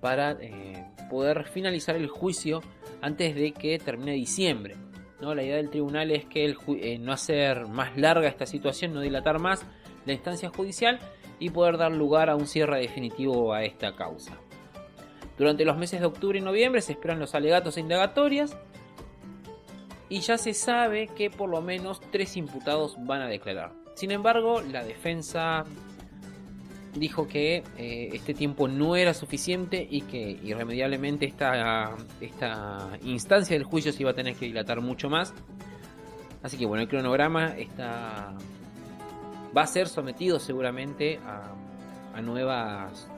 [0.00, 2.60] para eh, poder finalizar el juicio
[3.00, 4.76] antes de que termine diciembre.
[5.20, 5.34] ¿no?
[5.34, 9.00] La idea del tribunal es que el eh, no hacer más larga esta situación, no
[9.00, 9.64] dilatar más
[10.04, 10.98] la instancia judicial
[11.38, 14.38] y poder dar lugar a un cierre definitivo a esta causa.
[15.38, 18.56] Durante los meses de octubre y noviembre se esperan los alegatos e indagatorias
[20.10, 23.72] y ya se sabe que por lo menos tres imputados van a declarar.
[23.94, 25.64] Sin embargo, la defensa
[26.94, 33.64] dijo que eh, este tiempo no era suficiente y que irremediablemente esta, esta instancia del
[33.64, 35.32] juicio se iba a tener que dilatar mucho más.
[36.42, 38.34] Así que bueno, el cronograma está,
[39.56, 41.54] va a ser sometido seguramente a,
[42.14, 43.08] a nuevas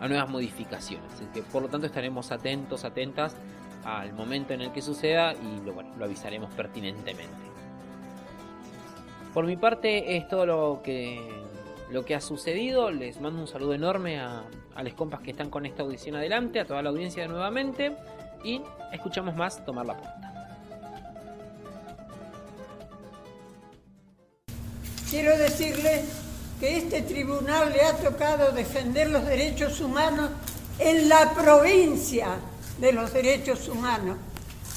[0.00, 1.10] a nuevas modificaciones.
[1.32, 3.36] que, por lo tanto estaremos atentos, atentas
[3.84, 7.46] al momento en el que suceda y lo, lo avisaremos pertinentemente.
[9.32, 11.20] Por mi parte es todo lo que,
[11.90, 12.90] lo que ha sucedido.
[12.90, 16.60] Les mando un saludo enorme a, a los compas que están con esta audición adelante,
[16.60, 17.96] a toda la audiencia nuevamente
[18.44, 18.62] y
[18.92, 20.32] escuchamos más Tomar la Puerta.
[25.10, 26.02] Quiero decirle
[26.58, 30.30] que este tribunal le ha tocado defender los derechos humanos
[30.78, 32.36] en la provincia
[32.78, 34.18] de los derechos humanos,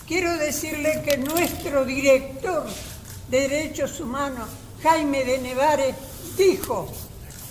[0.08, 2.66] quiero decirle que nuestro director
[3.30, 4.50] de Derechos Humanos,
[4.82, 5.96] Jaime de Nevares,
[6.38, 6.88] dijo,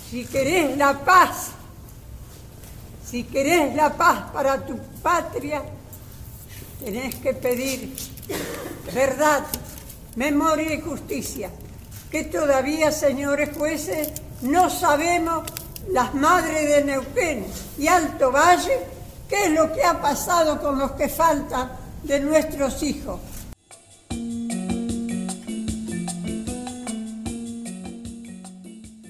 [0.09, 1.51] si querés la paz,
[3.09, 5.63] si querés la paz para tu patria,
[6.83, 7.95] tenés que pedir
[8.93, 9.45] verdad,
[10.15, 11.51] memoria y justicia,
[12.11, 14.09] que todavía, señores jueces,
[14.41, 15.43] no sabemos
[15.89, 17.45] las madres de Neuquén
[17.77, 18.98] y Alto Valle
[19.29, 21.71] qué es lo que ha pasado con los que faltan
[22.03, 23.19] de nuestros hijos.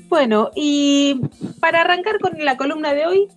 [0.09, 1.21] Bueno, y
[1.59, 3.27] para arrancar con la columna de hoy,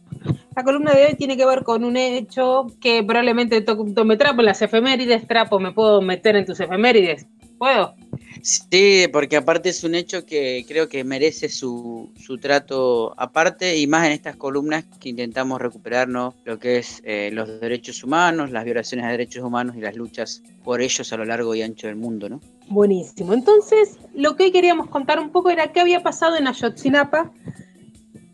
[0.57, 4.41] la columna de hoy tiene que ver con un hecho que probablemente to- tome trapo
[4.41, 5.27] en las efemérides.
[5.27, 7.27] Trapo, ¿me puedo meter en tus efemérides?
[7.59, 7.95] ¿Puedo?
[8.43, 13.87] Sí, porque aparte es un hecho que creo que merece su, su trato aparte y
[13.87, 18.65] más en estas columnas que intentamos recuperarnos lo que es eh, los derechos humanos, las
[18.65, 21.97] violaciones de derechos humanos y las luchas por ellos a lo largo y ancho del
[21.97, 22.41] mundo, ¿no?
[22.69, 23.33] Buenísimo.
[23.33, 27.31] Entonces, lo que hoy queríamos contar un poco era qué había pasado en Ayotzinapa.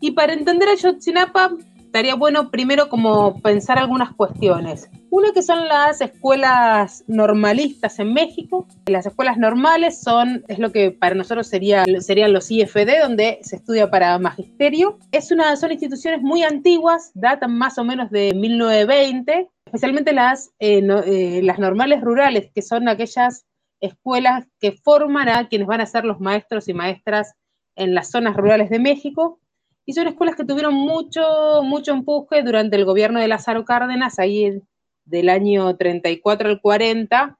[0.01, 1.55] Y para entender Ayotzinapa,
[1.89, 4.87] estaría bueno primero como pensar algunas cuestiones.
[5.09, 8.67] Una que son las escuelas normalistas en México.
[8.85, 13.55] Las escuelas normales son, es lo que para nosotros sería, serían los IFD, donde se
[13.55, 14.99] estudia para magisterio.
[15.11, 20.83] Es una, son instituciones muy antiguas, datan más o menos de 1920, especialmente las, eh,
[20.83, 23.47] no- eh, las normales rurales, que son aquellas
[23.81, 27.33] escuelas que forman a quienes van a ser los maestros y maestras
[27.75, 29.39] en las zonas rurales de México.
[29.89, 34.61] Y son escuelas que tuvieron mucho, mucho empuje durante el gobierno de Lázaro Cárdenas, ahí
[35.03, 37.39] del año 34 al 40.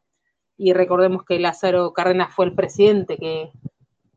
[0.58, 3.52] Y recordemos que Lázaro Cárdenas fue el presidente que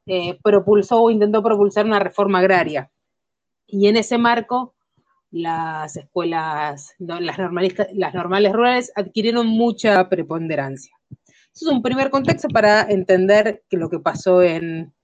[0.07, 2.91] eh, propulsó o intentó propulsar una reforma agraria.
[3.67, 4.75] Y en ese marco,
[5.31, 10.97] las escuelas, no, las, las normales rurales adquirieron mucha preponderancia.
[11.55, 14.95] Eso es un primer contexto para entender lo que pasó en,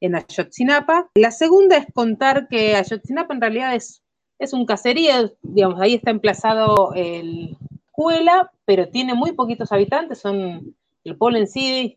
[0.00, 1.10] en Ayotzinapa.
[1.14, 4.02] La segunda es contar que Ayotzinapa en realidad es,
[4.38, 7.56] es un caserío, digamos, ahí está emplazado el
[7.96, 11.96] escuela, pero tiene muy poquitos habitantes, son el pueblo en sí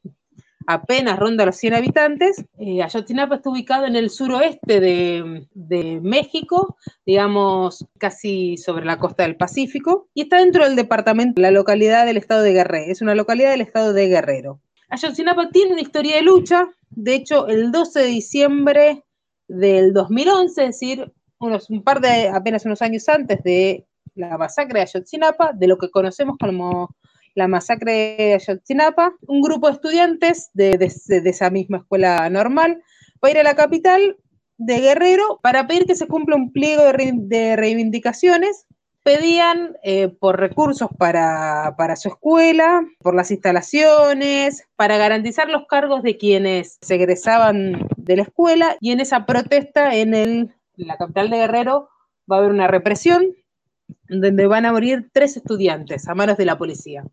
[0.66, 2.46] apenas ronda los 100 habitantes.
[2.60, 9.24] Eh, Ayotzinapa está ubicado en el suroeste de, de México, digamos, casi sobre la costa
[9.24, 13.16] del Pacífico, y está dentro del departamento, la localidad del estado de Guerrero, es una
[13.16, 14.62] localidad del estado de Guerrero.
[14.90, 19.04] Ayotzinapa tiene una historia de lucha, de hecho, el 12 de diciembre
[19.48, 24.80] del 2011, es decir, unos, un par de, apenas unos años antes de la masacre
[24.80, 26.96] de Ayotzinapa, de lo que conocemos como
[27.36, 32.82] la masacre de Ayotzinapa, un grupo de estudiantes de, de, esa misma escuela normal
[33.24, 34.18] va a ir a la capital
[34.58, 38.66] de Guerrero para pedir que se cumpla un pliego de, de reivindicaciones.
[39.04, 46.04] Pedían eh, por recursos para, para, su escuela, por las instalaciones, para garantizar los cargos
[46.04, 50.98] de quienes se egresaban de la escuela y en esa protesta en, el, en la
[50.98, 51.90] capital de Guerrero
[52.30, 53.36] va a haber una represión
[54.08, 57.04] donde van a morir tres estudiantes a manos de la policía.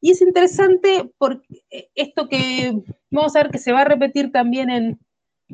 [0.00, 1.62] Y es interesante porque
[1.94, 2.74] esto que
[3.10, 4.98] vamos a ver que se va a repetir también en,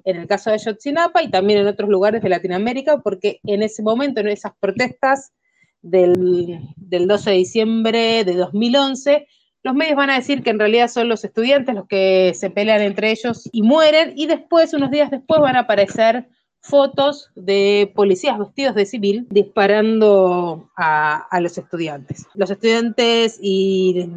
[0.04, 3.82] en el caso de Ayotzinapa y también en otros lugares de Latinoamérica, porque en ese
[3.82, 5.32] momento, en esas protestas
[5.80, 9.26] del, del 12 de diciembre de 2011,
[9.62, 12.82] los medios van a decir que en realidad son los estudiantes los que se pelean
[12.82, 16.28] entre ellos y mueren, y después, unos días después, van a aparecer
[16.60, 22.26] fotos de policías vestidos de civil disparando a, los estudiantes.
[22.34, 24.08] Los estudiantes y,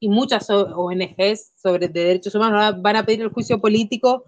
[0.00, 4.24] y muchas ONGs sobre de derechos humanos van a pedir el juicio político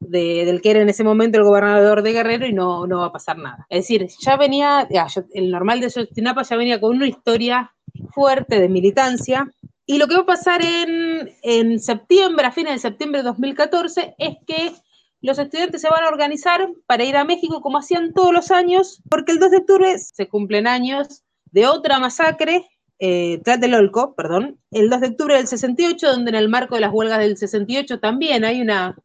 [0.00, 3.06] de, del que era en ese momento el gobernador de Guerrero y no, no va
[3.06, 3.66] a pasar nada.
[3.70, 4.88] Es decir, ya venía,
[5.32, 7.72] el normal de Ayotzinapa ya venía con una historia
[8.12, 9.50] fuerte de militancia,
[9.88, 14.16] y lo que va a pasar en, en septiembre, a fines de septiembre de 2014,
[14.18, 14.72] es que
[15.20, 19.00] los estudiantes se van a organizar para ir a México como hacían todos los años,
[19.08, 21.22] porque el 2 de octubre se cumplen años
[21.52, 22.68] de otra masacre,
[22.98, 26.92] eh, Tlatelolco, perdón, el 2 de octubre del 68, donde en el marco de las
[26.92, 28.96] huelgas del 68 también hay una,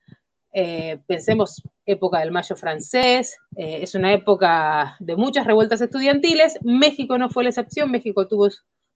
[0.53, 7.17] eh, pensemos, época del Mayo francés, eh, es una época de muchas revueltas estudiantiles, México
[7.17, 8.49] no fue la excepción, México tuvo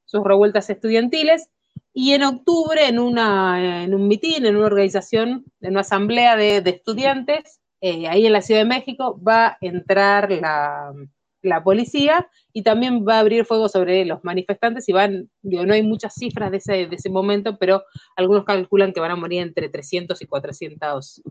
[0.05, 1.49] sus revueltas estudiantiles,
[1.93, 6.61] y en octubre, en, una, en un mitin, en una organización, en una asamblea de,
[6.61, 10.93] de estudiantes, eh, ahí en la Ciudad de México, va a entrar la,
[11.41, 15.83] la, policía y también va a abrir fuego sobre los manifestantes y van, no hay
[15.83, 17.83] muchas cifras de ese, de ese momento, pero
[18.15, 21.21] algunos calculan que van a morir entre 300 y 400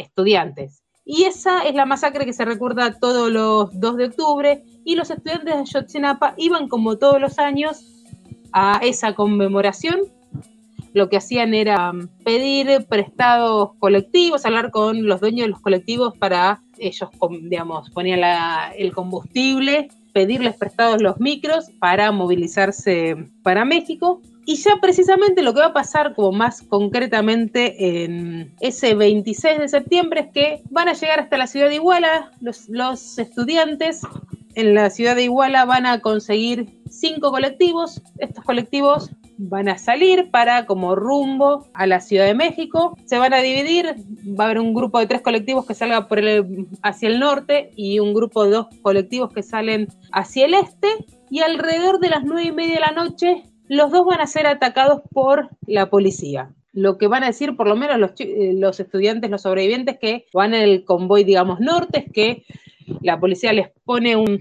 [0.00, 0.82] estudiantes.
[1.04, 5.10] Y esa es la masacre que se recuerda todos los 2 de octubre y los
[5.10, 7.84] estudiantes de Ayotzinapa iban como todos los años
[8.52, 10.00] a esa conmemoración,
[10.92, 11.92] lo que hacían era
[12.24, 17.08] pedir prestados colectivos, hablar con los dueños de los colectivos para ellos,
[17.42, 18.20] digamos, ponían
[18.76, 24.20] el combustible, pedirles prestados los micros para movilizarse para México.
[24.46, 29.68] Y ya precisamente lo que va a pasar como más concretamente en ese 26 de
[29.68, 34.02] septiembre es que van a llegar hasta la ciudad de Iguala los, estudiantes
[34.54, 38.02] en la ciudad de Iguala van a conseguir cinco colectivos.
[38.18, 42.96] Estos colectivos van a salir para como rumbo a la Ciudad de México.
[43.06, 43.94] Se van a dividir,
[44.38, 46.06] va a haber un grupo de tres colectivos que salga
[46.82, 50.88] hacia el norte y un grupo de dos colectivos que salen hacia el este.
[51.30, 54.48] Y alrededor de las nueve y media de la noche, los dos van a ser
[54.48, 56.52] atacados por la policía.
[56.72, 60.54] Lo que van a decir, por lo menos los, eh, estudiantes, los sobrevivientes que van
[60.54, 62.44] en el convoy, digamos, norte, es que
[63.00, 64.40] la policía les pone un,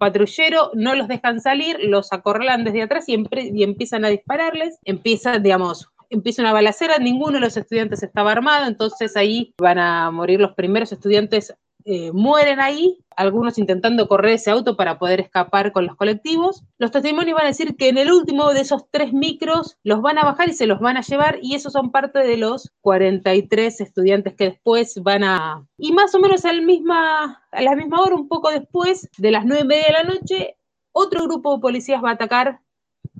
[0.00, 5.38] patrullero, no los dejan salir, los acorralan desde atrás y, y, empiezan a dispararles, empieza,
[5.38, 10.40] digamos, empieza una balacera, ninguno de los estudiantes estaba armado, entonces ahí van a morir
[10.40, 11.54] los primeros estudiantes
[11.84, 16.62] eh, mueren ahí, algunos intentando correr ese auto para poder escapar con los colectivos.
[16.78, 20.18] Los testimonios van a decir que en el último de esos tres micros los van
[20.18, 23.80] a bajar y se los van a llevar y esos son parte de los 43
[23.80, 25.66] estudiantes que después van a...
[25.76, 29.44] Y más o menos al misma, a la misma hora, un poco después de las
[29.44, 30.56] nueve y media de la noche,
[30.92, 32.60] otro grupo de policías va a atacar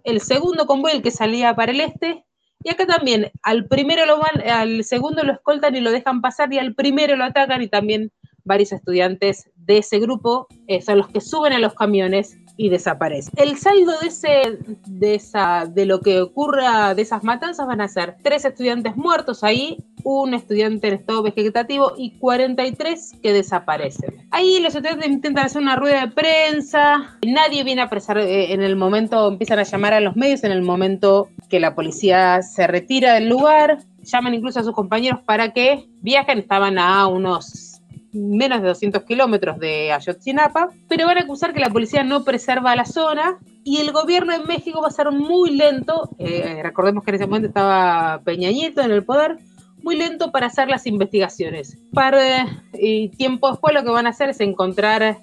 [0.05, 2.25] el segundo convoy, el que salía para el este,
[2.63, 6.53] y acá también, al primero lo van, al segundo lo escoltan y lo dejan pasar,
[6.53, 8.13] y al primero lo atacan y también
[8.45, 13.33] varios estudiantes de ese grupo eh, son los que suben a los camiones y desaparecen.
[13.37, 17.89] El saldo de, ese, de, esa, de lo que ocurra de esas matanzas van a
[17.89, 24.29] ser tres estudiantes muertos ahí, un estudiante en estado vegetativo y 43 que desaparecen.
[24.31, 28.61] Ahí los estudiantes intentan hacer una rueda de prensa, nadie viene a presar eh, en
[28.61, 32.67] el momento, empiezan a llamar a los medios en el momento que la policía se
[32.67, 37.70] retira del lugar, llaman incluso a sus compañeros para que viajen, estaban a unos
[38.13, 42.77] menos de 200 kilómetros de Ayotzinapa, pero van a acusar que la policía no preserva
[42.77, 47.27] la zona y el gobierno de México ser muy lento, eh, recordemos que en ese
[47.27, 49.39] momento estaba Peña Nieto en el poder,
[49.83, 51.79] muy lento para hacer las investigaciones.
[51.93, 55.19] Para, y tiempo después lo que van a hacer es encontrar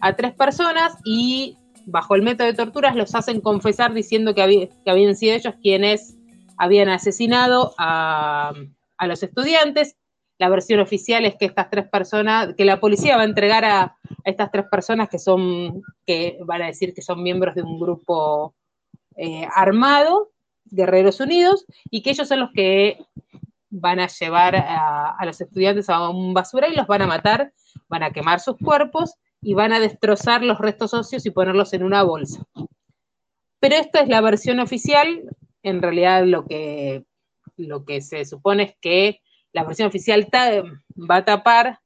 [0.00, 5.16] a tres personas y bajo el método de torturas los hacen confesar diciendo que, habían
[5.16, 6.16] sido ellos quienes
[6.56, 8.52] habían asesinado a
[9.06, 9.97] los estudiantes
[10.38, 13.96] la versión oficial es que estas tres personas, que la policía va a entregar a,
[14.24, 18.54] estas tres personas que son, que van a decir que son miembros de un grupo
[19.16, 20.30] eh, armado,
[20.64, 22.98] Guerreros Unidos, y que ellos son los que
[23.70, 27.52] van a llevar a, los estudiantes a un basura y los van a matar,
[27.88, 31.82] van a quemar sus cuerpos y van a destrozar los restos óseos y ponerlos en
[31.82, 32.42] una bolsa.
[33.60, 35.24] Pero esta es la versión oficial,
[35.62, 37.04] en realidad lo que,
[37.56, 39.20] lo que se supone es que
[39.52, 41.80] la versión oficial va a tapar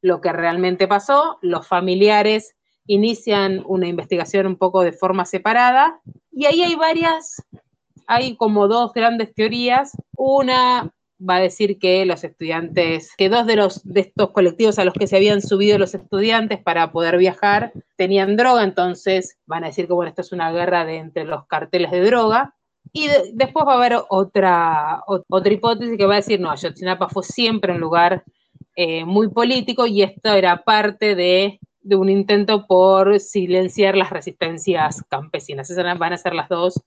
[0.00, 2.54] lo que realmente pasó, los familiares
[2.86, 6.00] inician una investigación un poco de forma separada
[6.32, 7.42] y ahí hay varias,
[8.06, 9.92] hay como dos grandes teorías.
[10.16, 10.90] Una
[11.20, 14.94] va a decir que los estudiantes, que dos de los de estos colectivos a los
[14.94, 19.86] que se habían subido los estudiantes para poder viajar tenían droga, entonces van a decir
[19.86, 22.54] que bueno, esto es una guerra de entre los carteles de droga.
[22.92, 27.22] Y después va a haber otra, otra hipótesis que va a decir, no, Ayotzinapa fue
[27.22, 28.24] siempre un lugar
[28.76, 35.02] eh, muy político y esto era parte de, de, un intento por silenciar las resistencias
[35.08, 35.70] campesinas.
[35.70, 36.80] Esas van a ser las dos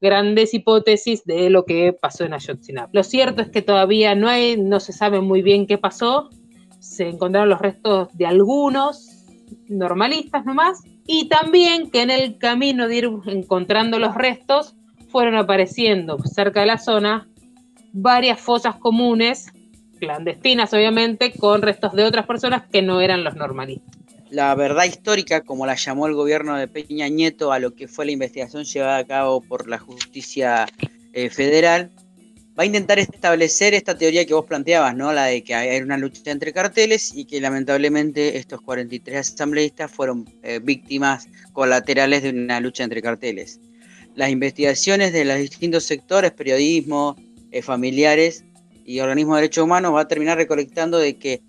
[0.00, 2.90] grandes hipótesis de lo que pasó en Ayotzinapa.
[2.92, 6.28] Lo cierto es que todavía no, hay, no se sabe muy bien qué pasó.
[6.80, 9.08] Se encontraron los restos de algunos
[9.68, 10.82] normalistas nomás.
[11.06, 14.74] Y también que en el camino de ir encontrando los restos,
[15.12, 17.28] fueron apareciendo cerca de la zona
[17.92, 19.52] varias fosas comunes,
[20.00, 23.98] clandestinas obviamente, con restos de otras personas que no eran los normalistas.
[24.30, 28.06] La verdad histórica, como la llamó el gobierno de Peña Nieto a lo que fue
[28.06, 30.66] la investigación llevada a cabo por la justicia
[31.12, 31.90] eh, federal,
[32.58, 35.12] va a intentar establecer esta teoría que vos planteabas, ¿no?
[35.12, 40.24] La de que hay una lucha entre carteles y que lamentablemente estos 43 asambleístas fueron
[40.42, 43.60] eh, víctimas colaterales de una lucha entre carteles
[44.14, 47.16] las investigaciones de los distintos sectores, periodismo,
[47.50, 48.44] eh, familiares
[48.84, 51.42] y organismos de derechos humanos, va a terminar recolectando de que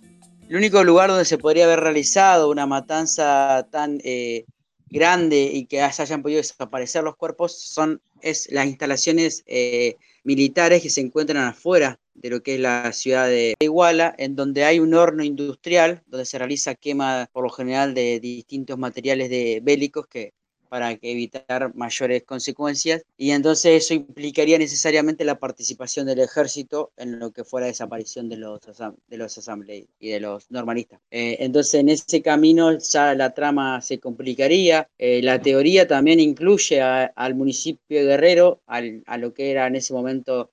[0.49, 4.45] el único lugar donde se podría haber realizado una matanza tan eh,
[4.89, 10.82] grande y que se hayan podido desaparecer los cuerpos son es las instalaciones eh, militares
[10.82, 14.80] que se encuentran afuera de lo que es la ciudad de Iguala, en donde hay
[14.80, 20.07] un horno industrial donde se realiza quema por lo general de distintos materiales de bélicos
[20.07, 20.34] que
[20.74, 27.30] para evitar mayores consecuencias y entonces eso implicaría necesariamente la participación del ejército en lo
[27.30, 28.59] que fuera la desaparición de los,
[29.07, 30.99] de los asambleístas y de los normalistas.
[31.11, 34.89] Eh, entonces en ese camino ya la trama se complicaría.
[34.97, 39.76] Eh, la teoría también incluye al municipio de Guerrero, al, a lo que era en
[39.76, 40.49] ese momento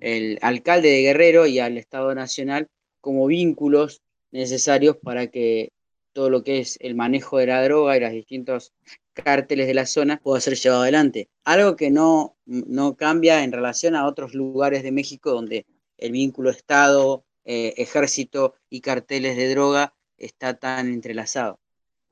[0.00, 2.66] el alcalde de Guerrero y al Estado Nacional
[3.00, 4.02] como vínculos
[4.32, 5.70] necesarios para que
[6.12, 8.72] todo lo que es el manejo de la droga y los distintos
[9.12, 11.28] cárteles de la zona pueda ser llevado adelante.
[11.44, 15.66] Algo que no, no cambia en relación a otros lugares de México donde
[15.98, 21.58] el vínculo Estado, eh, ejército y carteles de droga está tan entrelazado.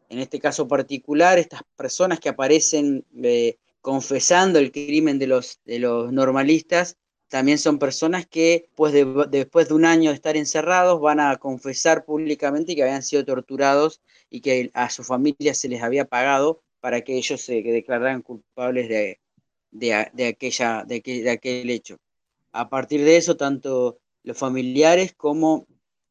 [0.09, 5.79] En este caso particular, estas personas que aparecen eh, confesando el crimen de los, de
[5.79, 6.97] los normalistas
[7.31, 8.93] también son personas que pues
[9.31, 14.03] después de un año de estar encerrados van a confesar públicamente que habían sido torturados
[14.31, 18.89] y que a su familia se les había pagado para que ellos se declararan culpables
[18.89, 19.21] de,
[19.71, 21.99] de, aquella, de, de aquel hecho.
[22.53, 25.67] A partir de eso, tanto los familiares como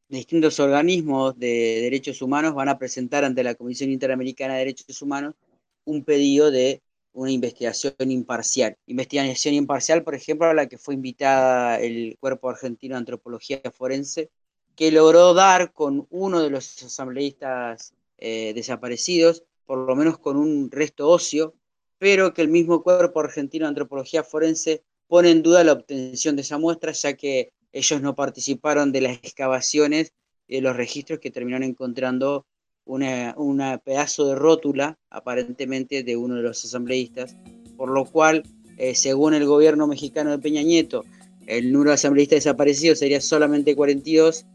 [0.07, 5.35] distintos organismos de derechos humanos van a presentar ante la Comisión Interamericana de Derechos Humanos
[5.83, 6.81] un pedido de
[7.19, 8.77] una investigación imparcial.
[8.85, 14.29] Investigación imparcial, por ejemplo, a la que fue invitada el Cuerpo Argentino de Antropología Forense,
[14.75, 20.71] que logró dar con uno de los asambleístas eh, desaparecidos, por lo menos con un
[20.71, 21.53] resto óseo,
[21.97, 26.43] pero que el mismo Cuerpo Argentino de Antropología Forense pone en duda la obtención de
[26.43, 30.13] esa muestra, ya que ellos no participaron de las excavaciones
[30.47, 32.45] y de los registros que terminaron encontrando
[32.89, 37.37] una, pedazo de rótula, aparentemente de uno de los asambleístas,
[37.77, 38.43] por lo cual,
[38.77, 41.03] eh, según el gobierno mexicano de Peña Nieto,
[41.45, 44.45] el número de asambleístas desaparecidos sería solamente 42,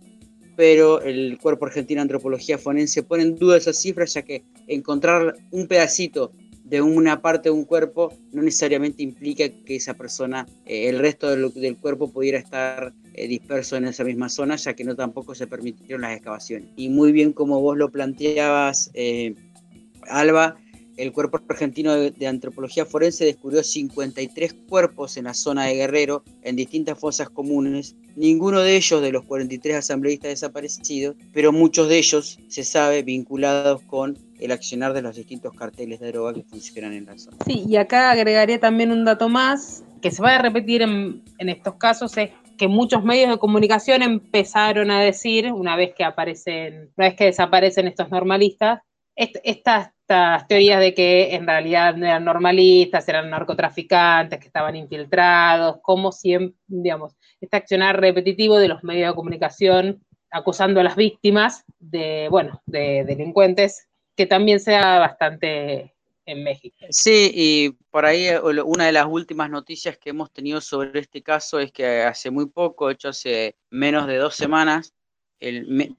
[0.56, 5.34] pero el Cuerpo Argentino de Antropología Forense pone en duda esas cifras, ya que encontrar
[5.50, 6.32] un pedacito
[6.74, 11.30] de una parte de un cuerpo no necesariamente implica que esa persona, eh, el resto
[11.30, 15.46] del, cuerpo pudiera estar eh, disperso en esa misma zona, ya que no tampoco se
[15.46, 16.70] permitieron las excavaciones.
[16.74, 19.36] Y muy bien como vos lo planteabas, eh,
[20.08, 20.56] Alba,
[20.96, 26.56] el Cuerpo Argentino de, Antropología Forense descubrió 53 cuerpos en la zona de Guerrero, en
[26.56, 32.38] distintas fosas comunes, ninguno de ellos de los 43 asambleístas desaparecidos, pero muchos de ellos,
[32.48, 37.06] se sabe, vinculados con el accionar de los distintos carteles de droga que funcionan en
[37.06, 37.36] la zona.
[37.46, 41.48] Sí, y acá agregaría también un dato más que se va a repetir en, en
[41.48, 46.90] estos casos, es que muchos medios de comunicación empezaron a decir, una vez que aparecen,
[46.96, 48.80] una vez que desaparecen estos normalistas,
[49.16, 56.56] estas, teorías de que en realidad eran normalistas, eran narcotraficantes, que estaban infiltrados, como siempre,
[56.66, 62.60] digamos, este accionar repetitivo de los medios de comunicación acusando a las víctimas de, bueno,
[62.66, 63.86] de delincuentes,
[64.16, 65.94] que también sea bastante
[66.26, 66.76] en México.
[66.90, 71.22] Sí, y por ahí eh, una de las últimas noticias que hemos tenido sobre este
[71.22, 74.92] caso es que hace muy poco, de hecho hace menos de dos semanas,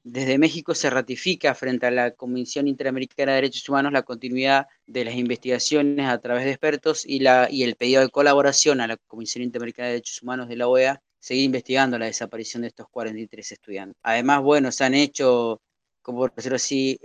[0.03, 5.05] desde México se ratifica frente a la Comisión Interamericana de Derechos Humanos la continuidad de
[5.05, 9.87] las investigaciones a través de expertos y, el pedido de colaboración a la Comisión Interamericana
[9.87, 13.97] de Derechos Humanos de la OEA seguir investigando la desaparición de estos 43 estudiantes.
[14.03, 15.61] Además, bueno, se han hecho,
[16.01, 16.99] como por decirlo así,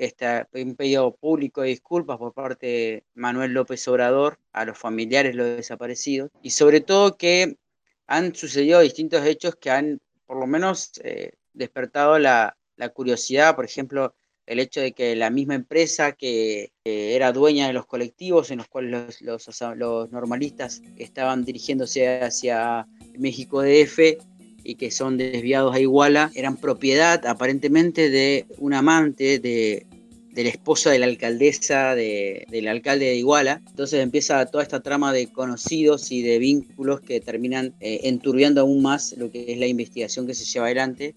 [0.52, 5.38] un pedido público de disculpas por parte de Manuel López Obrador a los familiares de
[5.38, 7.56] los desaparecidos y sobre todo que
[8.06, 12.56] han sucedido distintos hechos que han, por lo menos, eh, despertado la,
[12.94, 14.14] curiosidad, por ejemplo,
[14.46, 18.68] el hecho de que la misma empresa que, era dueña de los colectivos en los
[18.68, 22.86] cuales los, los, normalistas estaban dirigiéndose hacia
[23.18, 24.18] México DF
[24.64, 29.86] y que son desviados a Iguala, eran propiedad aparentemente de un amante de,
[30.32, 33.62] de la esposa de la alcaldesa del alcalde de Iguala.
[33.68, 38.82] Entonces empieza toda esta trama de conocidos y de vínculos que terminan eh, enturbiando aún
[38.82, 41.14] más lo que es la investigación que se lleva adelante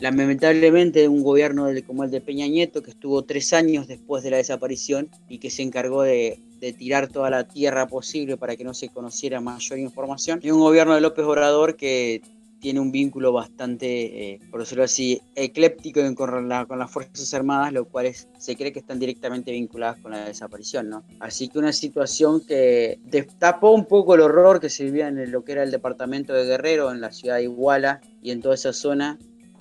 [0.00, 4.38] lamentablemente un gobierno como el de Peña Nieto, que estuvo tres años después de la
[4.38, 6.40] desaparición y que se encargó de,
[6.78, 10.94] tirar toda la tierra posible para que no se conociera mayor información, y un gobierno
[10.94, 12.22] de López Obrador que
[12.58, 18.10] tiene un vínculo bastante, eh, por decirlo así, ecléptico con, las Fuerzas Armadas, lo cual
[18.38, 21.04] se cree que están directamente vinculadas con la desaparición, ¿no?
[21.20, 25.44] Así que una situación que destapó un poco el horror que se vivía en lo
[25.44, 28.72] que era el departamento de Guerrero, en la ciudad de Iguala y en toda esa
[28.72, 29.18] zona,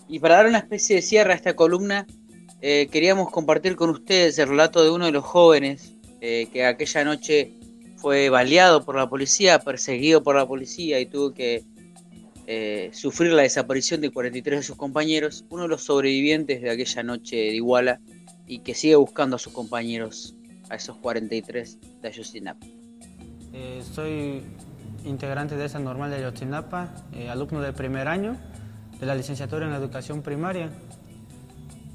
[0.07, 2.05] y para dar una especie de cierre a esta columna,
[2.61, 7.03] eh, queríamos compartir con ustedes el relato de uno de los jóvenes eh, que aquella
[7.03, 7.53] noche
[7.97, 11.63] fue baleado por la policía, perseguido por la policía y tuvo que
[12.47, 17.03] eh, sufrir la desaparición de 43 de sus compañeros, uno de los sobrevivientes de aquella
[17.03, 17.99] noche de Iguala
[18.47, 20.35] y que sigue buscando a sus compañeros
[20.69, 22.65] a esos 43 de Ayotzinapa.
[23.93, 24.41] Soy
[25.05, 26.93] integrante de esa normal de Ayotzinapa,
[27.29, 28.37] alumno del primer año
[29.03, 30.69] de la licenciatura en educación primaria.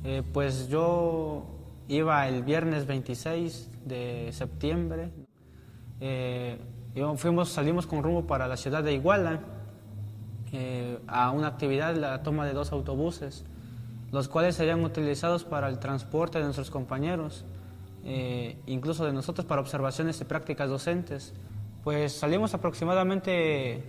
[0.04, 1.46] Eh, pues yo
[1.88, 5.10] iba el viernes 26 de septiembre,
[6.00, 6.58] eh,
[7.16, 9.40] fuimos, salimos con rumbo para la ciudad de Iguala
[10.52, 13.46] eh, a una actividad, la toma de dos autobuses,
[14.12, 17.46] los cuales serían utilizados para el transporte de nuestros compañeros,
[18.66, 21.34] incluso de nosotros para observaciones y prácticas docentes.
[21.84, 23.30] Pues salimos aproximadamente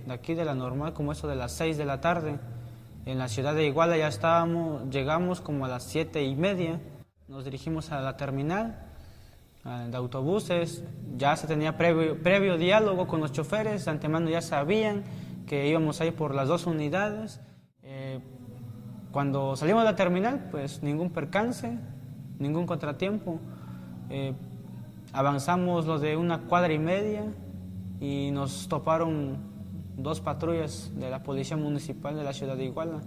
[0.06, 2.40] de aquí de la normal como eso de las 6 de la tarde.
[3.10, 6.80] En la ciudad de Iguala ya estábamos, llegamos como a las siete y media.
[7.28, 8.86] Nos dirigimos a la terminal
[9.64, 10.84] de autobuses.
[11.18, 13.86] Ya se tenía previo, previo diálogo con los choferes.
[13.86, 15.06] De antemano ya sabían
[15.48, 17.42] que íbamos a ir por las dos unidades.
[17.82, 18.20] Eh,
[19.12, 21.80] cuando salimos de la terminal, pues ningún percance,
[22.38, 23.40] ningún contratiempo.
[24.12, 24.36] Eh,
[25.14, 27.26] avanzamos los de una cuadra y media
[28.00, 29.49] y nos toparon
[30.04, 33.02] dos patrullas de la Policía Municipal de la ciudad de Iguala,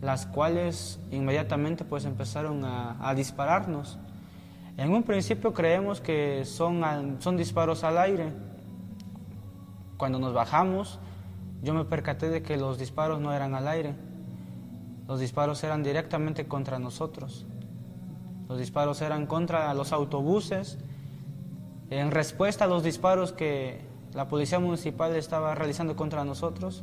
[0.00, 3.98] las cuales inmediatamente pues empezaron a, a dispararnos.
[4.76, 8.32] En un principio creemos que son, son disparos al aire.
[9.96, 10.98] Cuando nos bajamos,
[11.62, 13.94] yo me percaté de que los disparos no eran al aire.
[15.08, 17.46] Los disparos eran directamente contra nosotros.
[18.48, 20.78] Los disparos eran contra los autobuses.
[21.88, 23.80] En respuesta a los disparos que
[24.16, 26.82] la policía municipal estaba realizando contra nosotros,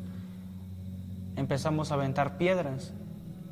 [1.36, 2.94] empezamos a aventar piedras.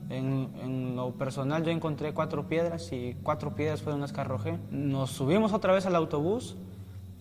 [0.09, 4.59] En, lo personal yo encontré cuatro piedras y cuatro piedras fueron las que arrojé.
[4.69, 6.57] Nos subimos otra vez al autobús,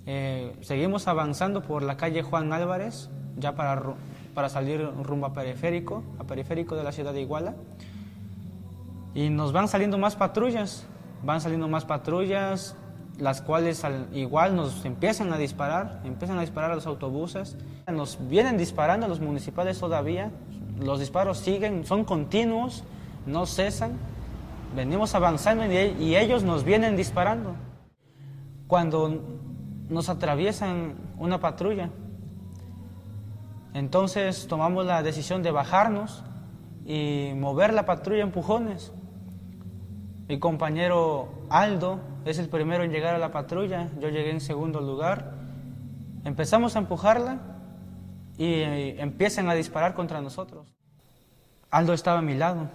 [0.05, 3.09] eh, seguimos avanzando por la calle Juan Álvarez,
[3.39, 3.95] ya para,
[4.35, 7.55] para salir rumbo a periférico, a periférico de la ciudad de Iguala.
[9.15, 10.85] Y nos van saliendo más patrullas,
[11.23, 12.77] van saliendo más patrullas,
[13.21, 17.57] las cuales al- igual nos empiezan a disparar, empiezan a disparar a los autobuses,
[17.87, 20.31] nos vienen disparando los municipales todavía,
[20.79, 22.85] los disparos siguen, son continuos,
[23.27, 23.93] no cesan,
[24.75, 27.55] venimos avanzando y, y ellos nos vienen disparando.
[28.67, 29.21] Cuando
[29.89, 31.91] nos atraviesan una patrulla,
[33.75, 36.25] entonces tomamos la decisión de bajarnos
[36.87, 38.93] y mover la patrulla a empujones.
[40.31, 44.81] Mi compañero Aldo es el primero en llegar a la patrulla, yo llegué en segundo
[44.81, 45.33] lugar.
[46.23, 47.41] Empezamos a empujarla
[48.39, 50.73] y eh, empiezan a disparar contra nosotros.
[51.73, 52.69] Aldo estaba a mi lado.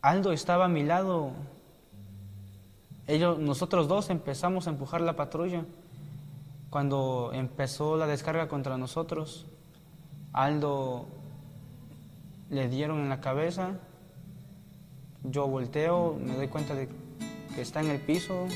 [0.00, 1.30] Aldo estaba a mi lado.
[3.06, 5.64] Ellos, nosotros dos empezamos a empujar la patrulla.
[6.70, 9.46] Cuando empezó la descarga contra nosotros,
[10.32, 11.06] Aldo
[12.50, 13.78] le dieron en la cabeza.
[15.24, 16.88] Yo volteo, me doy cuenta de
[17.54, 18.46] que está en el piso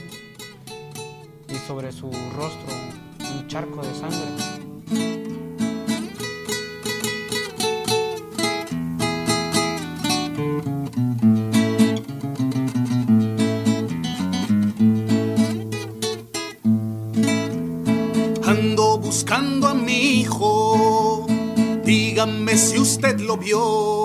[1.48, 2.74] y sobre su rostro
[3.20, 4.18] un charco de sangre.
[18.44, 21.26] Ando buscando a mi hijo,
[21.84, 23.95] dígame si usted lo vio.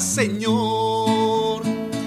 [0.00, 1.62] Señor.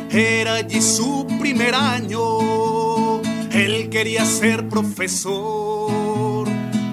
[0.09, 6.47] Era allí su primer año, él quería ser profesor,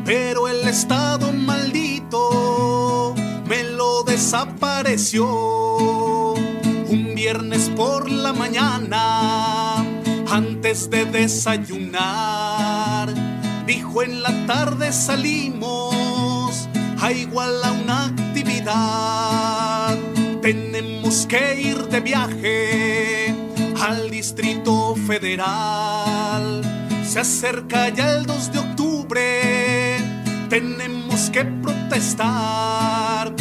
[0.05, 3.14] pero el estado maldito
[3.49, 6.35] me lo desapareció.
[6.35, 9.77] Un viernes por la mañana,
[10.31, 13.09] antes de desayunar,
[13.66, 16.69] dijo en la tarde salimos
[17.01, 19.18] a igual a una actividad.
[21.29, 23.35] Que ir de viaje
[23.87, 26.62] al Distrito Federal.
[27.05, 29.99] Se acerca ya el 2 de octubre,
[30.49, 33.35] tenemos que protestar.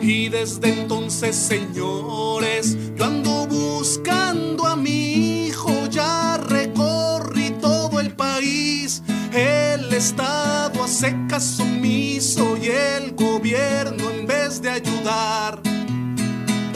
[0.00, 9.00] Y desde entonces, señores, yo ando buscando a mi hijo, ya recorrí todo el país.
[9.32, 15.77] El Estado hace caso omiso y el gobierno en vez de ayudar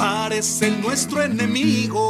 [0.03, 2.01] parece nuestro enemigo.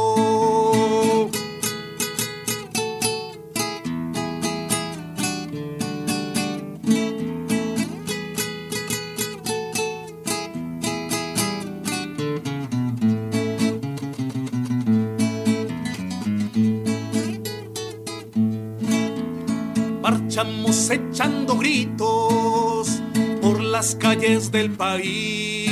[20.01, 23.03] Marchamos echando gritos
[23.39, 25.62] por las calles del país.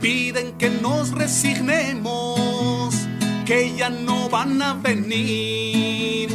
[0.00, 2.94] Piden que nos resignemos
[3.44, 6.30] que ya no van a venir.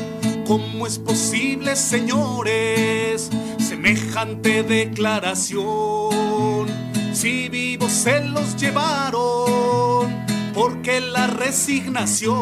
[0.45, 6.67] ¿Cómo es posible, señores, semejante declaración?
[7.11, 10.13] Si vivos se los llevaron,
[10.53, 12.35] porque la resignación?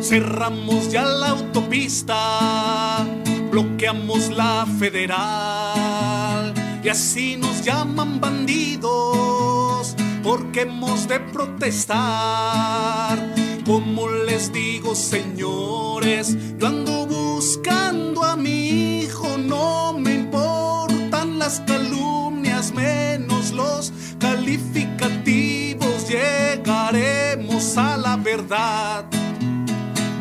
[0.00, 3.04] Cerramos ya la autopista,
[3.50, 6.54] bloqueamos la federal
[6.84, 9.63] y así nos llaman bandidos
[10.24, 11.98] porque hemos de protestar.
[13.66, 22.72] Como les digo, señores, yo ando buscando a mi hijo, no me importan las calumnias,
[22.72, 29.04] menos los calificativos, llegaremos a la verdad,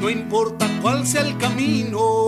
[0.01, 2.25] no importa cuál sea el camino.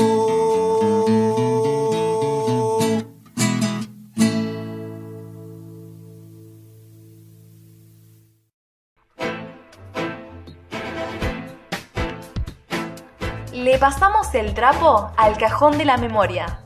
[13.85, 16.59] Pasamos el trapo al cajón de la memoria.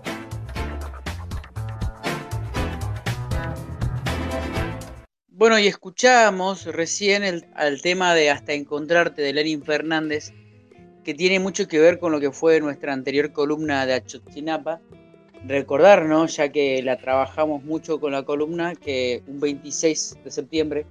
[5.27, 10.31] Bueno, y escuchamos recién el, al tema de Hasta Encontrarte de Lenin Fernández,
[11.03, 14.79] que tiene mucho que ver con lo que fue nuestra anterior columna de Achotzinapa.
[15.45, 20.85] Recordarnos, ya que la trabajamos mucho con la columna, que un 26 de septiembre,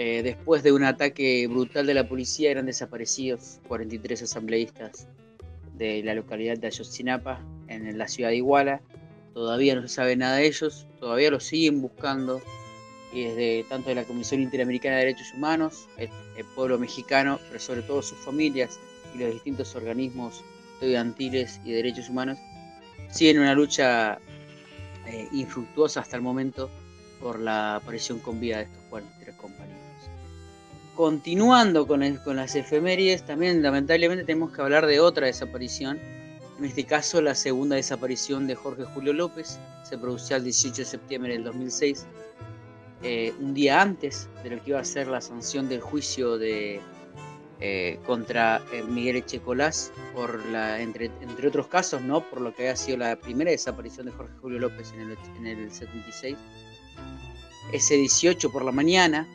[0.00, 5.08] eh, después de un ataque brutal de la policía, eran desaparecidos 43 asambleístas
[5.76, 8.80] de la localidad de Ayotzinapa, en la ciudad de Iguala.
[9.34, 12.40] Todavía no se sabe nada de ellos, todavía los siguen buscando
[13.12, 16.10] y desde tanto de la Comisión Interamericana de Derechos Humanos, el,
[16.54, 18.78] pueblo mexicano, pero sobre todo sus familias
[19.16, 20.44] y los distintos organismos
[20.74, 22.38] estudiantiles y derechos humanos,
[23.10, 24.20] siguen una lucha
[25.08, 26.70] eh, infructuosa hasta el momento
[27.20, 29.57] por la aparición con vida de estos 43 compañeros.
[30.98, 32.00] Continuando con,
[32.34, 35.96] las efemérides, también lamentablemente tenemos que hablar de otra desaparición,
[36.58, 40.84] en este caso la segunda desaparición de Jorge Julio López, se produció el 18 de
[40.84, 42.04] septiembre del 2006,
[43.04, 46.80] eh, un día antes de lo que iba a ser la sanción del juicio de,
[47.60, 49.92] eh, contra eh, Miguel Echecolás,
[50.80, 52.28] entre otros casos, ¿no?
[52.28, 55.46] por lo que había sido la primera desaparición de Jorge Julio López en el, en
[55.46, 56.36] el 76.
[57.72, 59.28] Ese 18 por la mañana,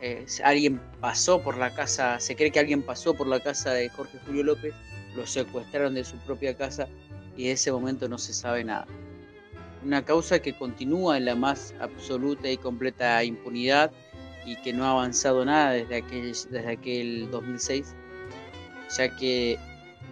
[0.00, 3.88] eh, alguien pasó por la casa, se cree que alguien pasó por la casa de
[3.88, 4.74] Jorge Julio López,
[5.14, 6.88] lo secuestraron de su propia casa
[7.36, 8.86] y de ese momento no se sabe nada
[9.84, 13.90] una causa que continúa en la más absoluta y completa impunidad
[14.44, 17.94] y que no ha avanzado nada desde aquel, desde aquel 2006,
[18.96, 19.58] ya que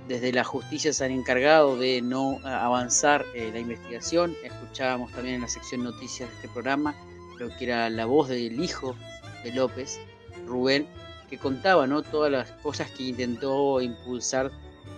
[0.07, 4.35] desde la justicia se han encargado de no avanzar eh, la investigación.
[4.43, 6.95] Escuchábamos también en la sección noticias de este programa
[7.39, 8.97] lo que era la voz del hijo
[9.45, 10.01] de López,
[10.47, 10.87] Rubén,
[11.29, 12.03] que contaba ¿no?
[12.03, 14.51] todas las cosas que intentó impulsar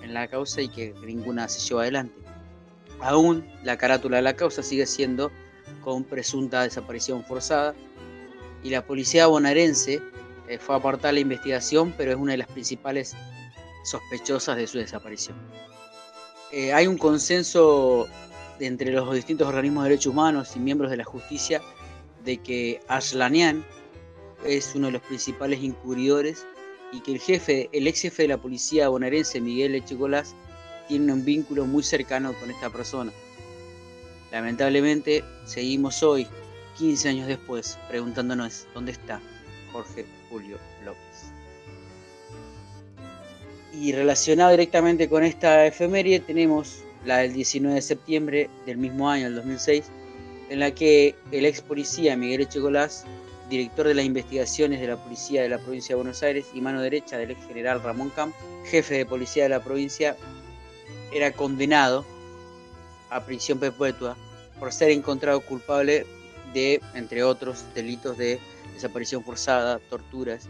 [0.03, 2.15] en la causa y que ninguna se llevó adelante.
[3.01, 5.31] Aún la carátula de la causa sigue siendo
[5.83, 7.75] con presunta desaparición forzada
[8.63, 10.03] y la policía bonaerense
[10.49, 13.15] eh, fue a apartar la investigación, pero es una de las principales
[13.85, 15.37] sospechosas de su desaparición.
[16.53, 18.09] Eh, hay un consenso
[18.59, 21.63] entre los distintos organismos de derechos humanos y miembros de la justicia
[22.25, 23.65] de que Ashlanian
[24.45, 26.47] es uno de los principales incurridores
[26.93, 30.35] y que el jefe, el ex jefe de la policía bonaerense, Miguel Echecolás,
[30.89, 33.13] tiene un vínculo muy cercano con esta persona.
[34.33, 36.27] Lamentablemente, seguimos hoy,
[36.79, 39.21] 15 años después, preguntándonos dónde está
[39.73, 41.33] Jorge Julio López.
[43.73, 49.27] Y relacionado directamente con esta efeméride, tenemos la del 19 de septiembre del mismo año,
[49.27, 49.85] el 2006,
[50.49, 53.05] en la que el ex policía Miguel Echecolás,
[53.51, 56.81] director de las investigaciones de la policía de la provincia de Buenos Aires y mano
[56.81, 58.35] derecha del ex general Ramón Camp,
[58.65, 60.17] jefe de policía de la provincia,
[61.13, 62.07] era condenado
[63.11, 64.17] a prisión perpetua
[64.59, 66.07] por ser encontrado culpable
[66.55, 68.39] de, entre otros, delitos de
[68.73, 70.49] desaparición forzada, torturas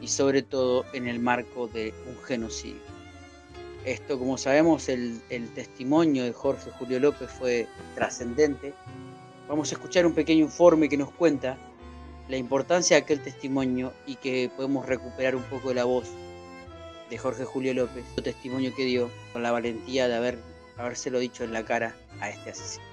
[0.00, 2.82] y sobre todo en el marco de un genocidio.
[3.84, 8.74] Esto, como sabemos, el, el testimonio de Jorge Julio López fue trascendente.
[9.46, 11.56] Vamos a escuchar un pequeño informe que nos cuenta
[12.28, 16.08] la importancia de aquel testimonio y que podemos recuperar un poco de la voz
[17.10, 20.38] de Jorge Julio López, el testimonio que dio con la valentía de haber,
[20.76, 22.84] habérselo dicho en la cara a este asesino.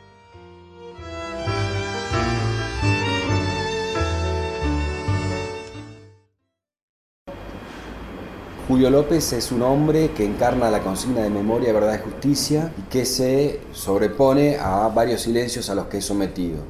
[8.67, 12.81] Julio López es un hombre que encarna la consigna de memoria, verdad y justicia y
[12.83, 16.63] que se sobrepone a varios silencios a los que es sometido.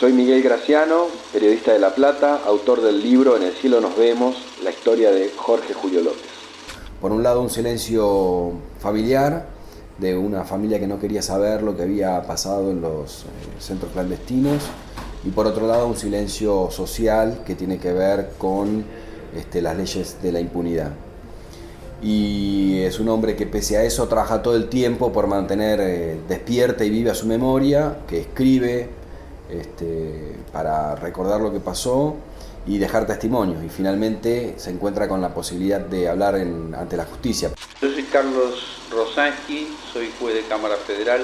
[0.00, 4.34] Soy Miguel Graciano, periodista de La Plata, autor del libro En el cielo nos vemos,
[4.64, 6.22] la historia de Jorge Julio López.
[7.02, 9.44] Por un lado un silencio familiar
[9.98, 13.26] de una familia que no quería saber lo que había pasado en los eh,
[13.58, 14.62] centros clandestinos
[15.22, 18.86] y por otro lado un silencio social que tiene que ver con
[19.36, 20.92] este, las leyes de la impunidad.
[22.02, 26.16] Y es un hombre que pese a eso trabaja todo el tiempo por mantener eh,
[26.26, 28.99] despierta y viva su memoria, que escribe,
[29.52, 32.16] este, para recordar lo que pasó
[32.66, 33.64] y dejar testimonios.
[33.64, 37.50] Y finalmente se encuentra con la posibilidad de hablar ante la justicia.
[37.80, 41.22] Yo soy Carlos Rosansky, soy juez de Cámara Federal.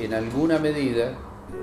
[0.00, 1.16] En alguna medida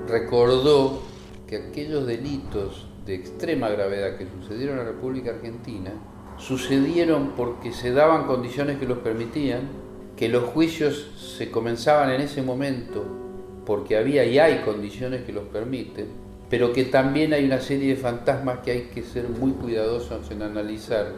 [0.08, 1.02] recordó
[1.46, 5.92] que aquellos delitos de extrema gravedad que sucedieron en la República Argentina
[6.38, 9.68] sucedieron porque se daban condiciones que los permitían,
[10.16, 13.25] que los juicios se comenzaban en ese momento
[13.66, 16.06] porque había y hay condiciones que los permiten,
[16.48, 20.42] pero que también hay una serie de fantasmas que hay que ser muy cuidadosos en
[20.42, 21.12] analizar.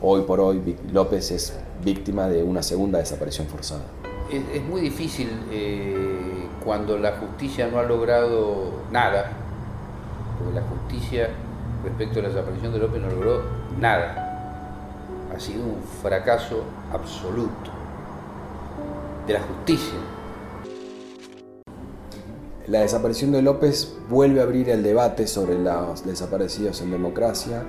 [0.00, 3.84] Hoy por hoy López es víctima de una segunda desaparición forzada.
[4.30, 9.32] Es, muy difícil eh, cuando la justicia no ha logrado nada,
[10.38, 11.30] porque la justicia
[11.82, 13.42] respecto a la desaparición de López no logró
[13.80, 14.28] nada.
[15.34, 17.70] Ha sido un fracaso absoluto
[19.26, 19.98] de la justicia.
[22.68, 27.64] La desaparición de López vuelve a abrir el debate sobre los desaparecidos en democracia,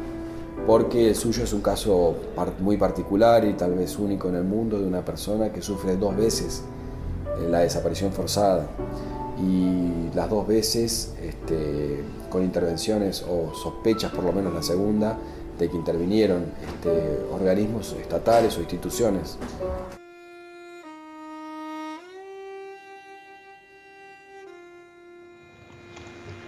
[0.67, 2.15] porque el suyo es un caso
[2.59, 6.15] muy particular y tal vez único en el mundo de una persona que sufre dos
[6.15, 6.61] veces
[7.39, 8.67] eh, la desaparición forzada
[9.41, 15.17] y las dos veces este, con intervenciones o sospechas, por lo menos la segunda,
[15.57, 19.39] de que intervinieron este, organismos estatales o instituciones.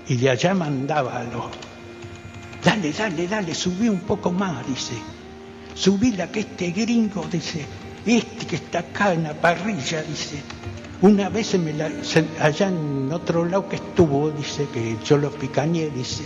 [0.08, 1.46] Y de allá mandaba a los,
[2.64, 4.96] dale, dale, dale, subí un poco más, dice,
[5.74, 7.66] subí la que este gringo, dice,
[8.06, 10.42] este que está acá en la parrilla, dice,
[11.02, 11.90] una vez me la,
[12.40, 16.24] allá en otro lado que estuvo, dice, que yo lo picañé, dice,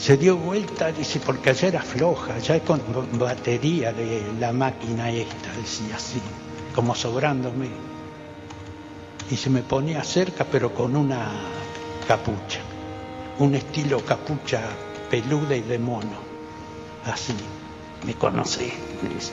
[0.00, 2.80] se dio vuelta, dice, porque allá era floja, ya con
[3.18, 6.20] batería de la máquina esta, decía así,
[6.74, 7.68] como sobrándome.
[9.30, 11.30] Y se me ponía cerca, pero con una
[12.10, 12.58] capucha,
[13.38, 14.62] un estilo capucha
[15.08, 16.18] peluda y de mono,
[17.04, 17.36] así,
[18.04, 19.30] me conoce, me dice,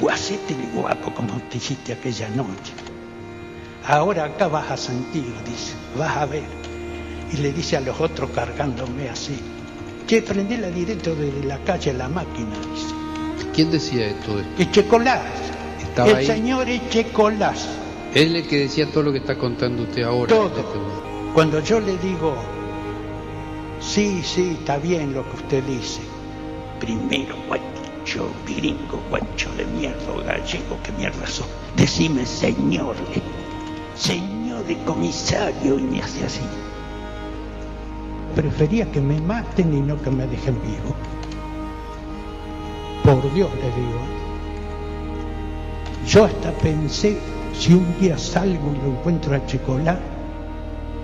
[0.00, 2.72] guacete guapo como te hiciste aquella noche.
[3.86, 6.42] Ahora acá vas a sentir, dice, vas a ver.
[7.32, 9.38] Y le dice a los otros cargándome así,
[10.08, 12.94] che, prendela directo desde la calle a la máquina, dice.
[13.54, 14.42] ¿Quién decía esto?
[14.58, 15.22] Echecolás.
[16.04, 17.64] el señor Echecolás.
[18.12, 20.34] Él es el que decía todo lo que está contando usted ahora.
[20.34, 21.08] Todo.
[21.34, 22.34] Cuando yo le digo,
[23.80, 26.00] sí, sí, está bien lo que usted dice,
[26.80, 32.96] primero, guacho, gringo, guacho de mierda, gallego, qué mierda sos, decime señor,
[33.94, 36.40] señor de comisario, y me hace así.
[38.34, 40.94] Prefería que me maten y no que me dejen vivo.
[43.04, 44.00] Por Dios le digo.
[46.06, 47.18] Yo hasta pensé,
[47.52, 49.98] si un día salgo y lo encuentro a Chicolá,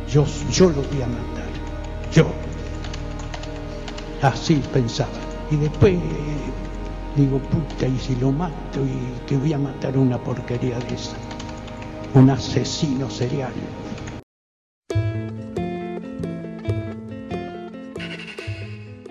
[0.09, 1.48] yo, yo lo voy a matar,
[2.12, 2.26] yo.
[4.22, 5.11] Así pensaba.
[5.50, 5.98] Y después
[7.16, 11.16] digo, puta, y si lo mato y que voy a matar una porquería de esa.
[12.14, 13.52] Un asesino serial.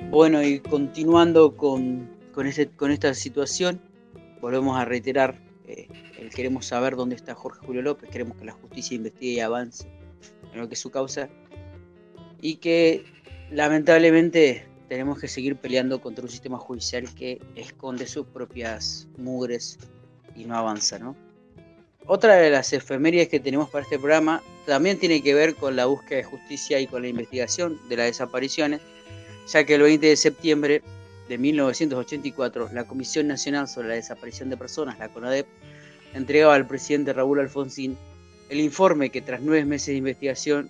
[0.09, 3.81] Bueno, y continuando con, con, con esta situación,
[4.41, 5.87] volvemos a reiterar, eh,
[6.35, 10.02] queremos saber dónde está Jorge Julio López, queremos que la justicia investigue y avance
[10.53, 11.29] en lo que es su causa
[12.41, 13.03] y que
[13.51, 19.79] lamentablemente tenemos que seguir peleando contra un sistema judicial que esconde sus propias mugres
[20.35, 21.15] y no avanza, ¿no?
[22.05, 25.85] Otra de las efemérides que tenemos para este programa también tiene que ver con la
[25.85, 28.81] búsqueda de justicia y con la investigación de las desapariciones,
[29.47, 30.81] ya que el 20 de septiembre
[31.29, 35.47] de 1984 la Comisión Nacional sobre la Desaparición de Personas, la CONADEP,
[36.13, 37.97] entregaba al presidente Raúl Alfonsín
[38.49, 40.69] el informe que tras nueve meses de investigación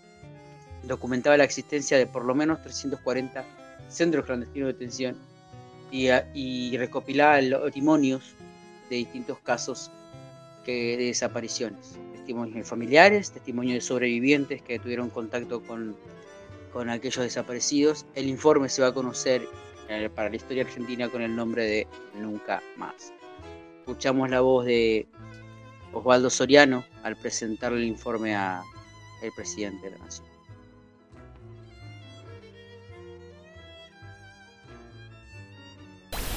[0.83, 3.45] documentaba la existencia de por lo menos 340
[3.89, 5.17] centros clandestinos de detención
[5.91, 8.35] y, recopilaba los testimonios
[8.89, 9.91] de distintos casos
[10.65, 11.99] de desapariciones.
[12.13, 15.95] Testimonios de familiares, testimonios de sobrevivientes que tuvieron contacto con,
[16.71, 18.05] con aquellos desaparecidos.
[18.15, 19.47] El informe se va a conocer
[19.89, 21.87] eh, para la historia argentina con el nombre de
[22.19, 23.13] Nunca Más.
[23.79, 25.05] Escuchamos la voz de
[25.93, 28.63] Osvaldo Soriano al presentarle el informe al
[29.35, 30.27] presidente de la Nación.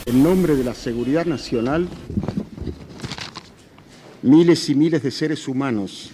[0.07, 1.89] En nombre de la seguridad nacional,
[4.23, 6.13] miles y miles de seres humanos,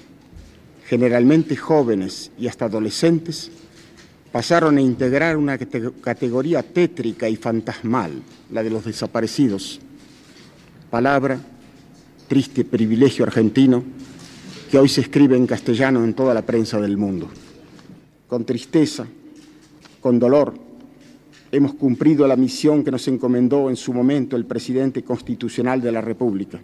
[0.86, 3.50] generalmente jóvenes y hasta adolescentes,
[4.30, 9.78] pasaron a integrar una categoría tétrica y fantasmal, la de los desaparecidos,
[10.90, 11.38] palabra
[12.32, 13.84] triste privilegio argentino,
[14.70, 17.28] que hoy se escribe en castellano en toda la prensa del mundo.
[18.26, 19.06] Con tristeza,
[20.00, 20.54] con dolor,
[21.50, 26.00] hemos cumplido la misión que nos encomendó en su momento el presidente constitucional de la
[26.00, 26.58] República,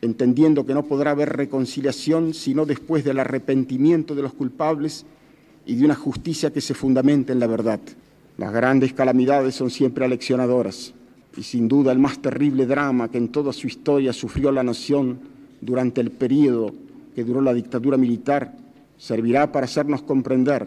[0.00, 5.04] entendiendo que no podrá haber reconciliación sino después del arrepentimiento de los culpables
[5.66, 7.80] y de una justicia que se fundamente en la verdad.
[8.36, 10.94] Las grandes calamidades son siempre aleccionadoras
[11.38, 15.20] y sin duda el más terrible drama que en toda su historia sufrió la nación
[15.60, 16.74] durante el periodo
[17.14, 18.56] que duró la dictadura militar
[18.98, 20.66] servirá para hacernos comprender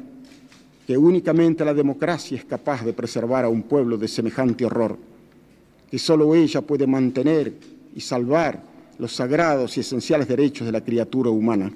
[0.87, 4.97] que únicamente la democracia es capaz de preservar a un pueblo de semejante horror,
[5.89, 7.53] que solo ella puede mantener
[7.93, 8.63] y salvar
[8.97, 11.69] los sagrados y esenciales derechos de la criatura humana.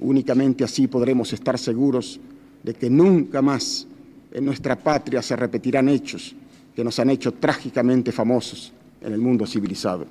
[0.00, 2.18] Únicamente así podremos estar seguros
[2.64, 3.86] de que nunca más
[4.32, 6.34] en nuestra patria se repetirán hechos
[6.74, 10.06] que nos han hecho trágicamente famosos en el mundo civilizado.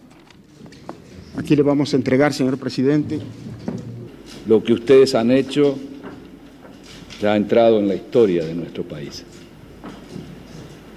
[1.38, 3.20] Aquí le vamos a entregar, señor presidente.
[4.48, 5.78] Lo que ustedes han hecho
[7.22, 9.24] ya ha entrado en la historia de nuestro país.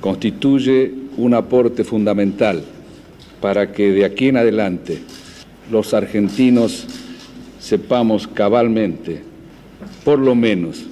[0.01, 2.63] Constituye un aporte fundamental
[3.41, 5.01] para que de aquí en adelante
[5.71, 6.87] los argentinos
[7.61, 9.23] sepamos cabalmente,
[10.05, 10.85] por lo menos,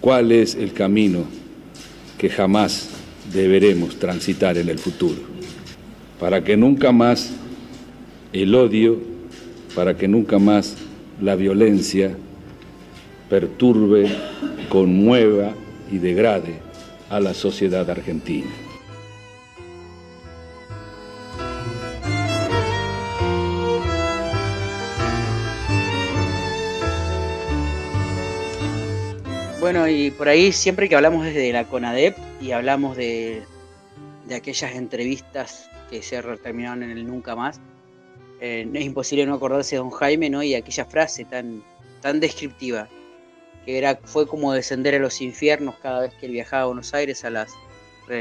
[0.00, 1.24] cuál es el camino
[2.16, 2.97] que jamás
[3.32, 5.20] deberemos transitar en el futuro,
[6.18, 7.30] para que nunca más
[8.32, 8.98] el odio,
[9.74, 10.76] para que nunca más
[11.20, 12.16] la violencia
[13.28, 14.08] perturbe,
[14.68, 15.52] conmueva
[15.90, 16.60] y degrade
[17.10, 18.48] a la sociedad argentina.
[29.70, 33.42] Bueno, y por ahí siempre que hablamos desde la CONADEP y hablamos de,
[34.26, 37.60] de aquellas entrevistas que se terminaron en el Nunca Más,
[38.40, 40.42] eh, es imposible no acordarse de Don Jaime, ¿no?
[40.42, 41.62] Y aquella frase tan,
[42.00, 42.88] tan descriptiva,
[43.66, 46.94] que era, fue como descender a los infiernos cada vez que él viajaba a Buenos
[46.94, 47.52] Aires a las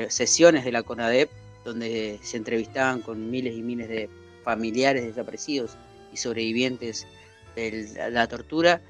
[0.09, 1.29] sesiones de la CONADEP,
[1.63, 4.09] donde se entrevistaban con miles y miles de
[4.43, 5.77] familiares desaparecidos
[6.11, 7.07] y sobrevivientes
[7.55, 8.81] de la tortura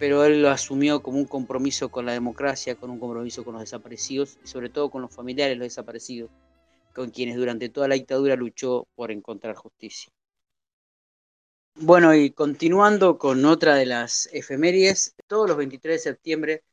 [0.00, 3.60] pero él lo asumió como un compromiso con la democracia, con un compromiso con los
[3.60, 6.30] desaparecidos y sobre todo con los familiares de los desaparecidos,
[6.94, 10.10] con quienes durante toda la dictadura luchó por encontrar justicia.
[11.74, 16.64] Bueno, y continuando con otra de las efemérides, todos los 23 de septiembre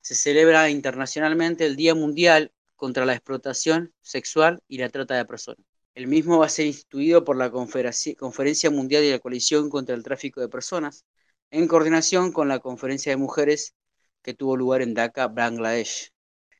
[0.00, 5.66] se celebra internacionalmente el Día Mundial contra la Explotación Sexual y la Trata de Personas.
[5.96, 10.04] El mismo va a ser instituido por la Conferencia Mundial de la Coalición contra el
[10.04, 11.04] Tráfico de Personas,
[11.50, 13.74] en coordinación con la conferencia de mujeres
[14.22, 16.10] que tuvo lugar en Dhaka, Bangladesh.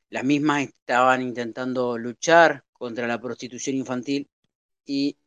[0.09, 4.29] Las mismas estaban intentando luchar contra la prostitución infantil
[4.85, 5.17] y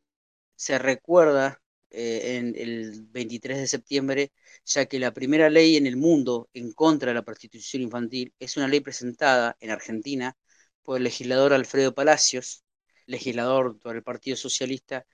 [0.57, 1.61] se recuerda
[1.91, 4.33] eh, en el 23 de septiembre,
[4.65, 8.57] ya que la primera ley en el mundo en contra de la prostitución infantil es
[8.57, 10.37] una ley presentada en Argentina
[10.83, 12.65] por el legislador Alfredo Palacios,
[13.07, 15.07] legislador por el Partido Socialista,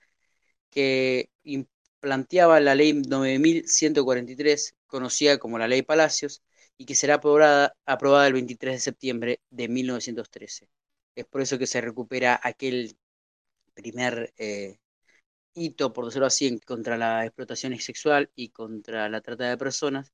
[0.69, 1.29] que
[1.99, 6.43] planteaba la ley 9143, conocida como la ley Palacios,
[6.77, 10.69] y que será aprobada, aprobada el 23 de septiembre de 1913.
[11.15, 12.97] Es por eso que se recupera aquel
[13.73, 14.79] primer eh,
[15.53, 20.13] hito, por decirlo así, contra la explotación sexual y contra la trata de personas.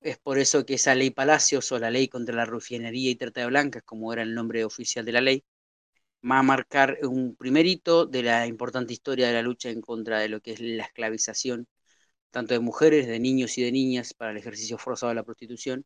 [0.00, 3.42] Es por eso que esa ley Palacios o la ley contra la rufianería y trata
[3.42, 5.44] de blancas, como era el nombre oficial de la ley,
[6.30, 10.18] va a marcar un primer hito de la importante historia de la lucha en contra
[10.20, 11.66] de lo que es la esclavización,
[12.30, 15.84] tanto de mujeres, de niños y de niñas para el ejercicio forzado de la prostitución.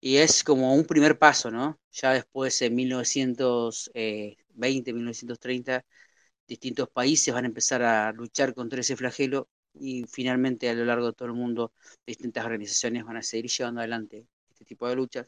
[0.00, 1.78] Y es como un primer paso, ¿no?
[1.92, 5.84] Ya después, en 1920, 1930,
[6.46, 11.06] distintos países van a empezar a luchar contra ese flagelo y finalmente a lo largo
[11.08, 11.72] de todo el mundo
[12.06, 15.26] distintas organizaciones van a seguir llevando adelante este tipo de luchas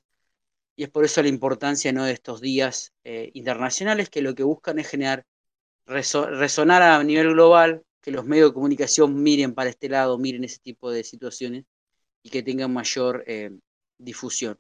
[0.77, 2.05] y es por eso la importancia ¿no?
[2.05, 5.25] de estos días eh, internacionales que lo que buscan es generar,
[5.87, 10.59] resonar a nivel global, que los medios de comunicación miren para este lado, miren ese
[10.59, 11.65] tipo de situaciones
[12.23, 13.51] y que tengan mayor eh,
[13.99, 14.59] difusión.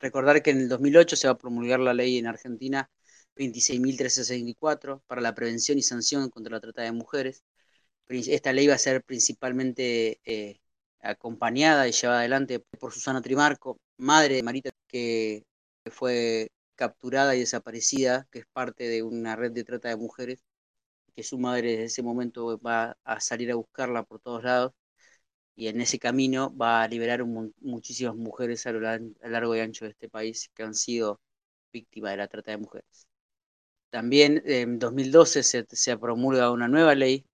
[0.00, 2.90] Recordar que en el 2008 se va a promulgar la ley en Argentina
[3.36, 7.44] 26.364 para la prevención y sanción contra la trata de mujeres.
[8.08, 10.60] Esta ley va a ser principalmente eh,
[11.00, 15.44] acompañada y llevada adelante por Susana Trimarco, madre de Marita, que
[15.90, 20.42] fue capturada y desaparecida, que es parte de una red de trata de mujeres,
[21.14, 24.72] que su madre desde ese momento va a salir a buscarla por todos lados
[25.56, 27.24] y en ese camino va a liberar
[27.60, 31.20] muchísimas mujeres a lo largo y ancho de este país que han sido
[31.72, 33.06] víctimas de la trata de mujeres.
[33.90, 37.26] También en 2012 se, se promulga una nueva ley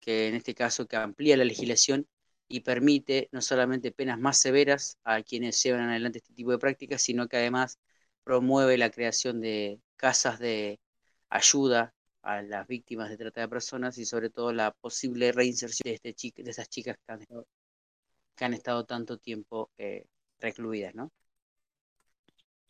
[0.00, 2.06] que en este caso que amplía la legislación
[2.48, 7.02] y permite no solamente penas más severas a quienes llevan adelante este tipo de prácticas,
[7.02, 7.78] sino que además
[8.22, 10.80] promueve la creación de casas de
[11.28, 16.10] ayuda a las víctimas de trata de personas y sobre todo la posible reinserción de,
[16.10, 20.06] este de esas chicas que han estado, tanto tiempo eh,
[20.40, 21.12] recluidas, ¿no?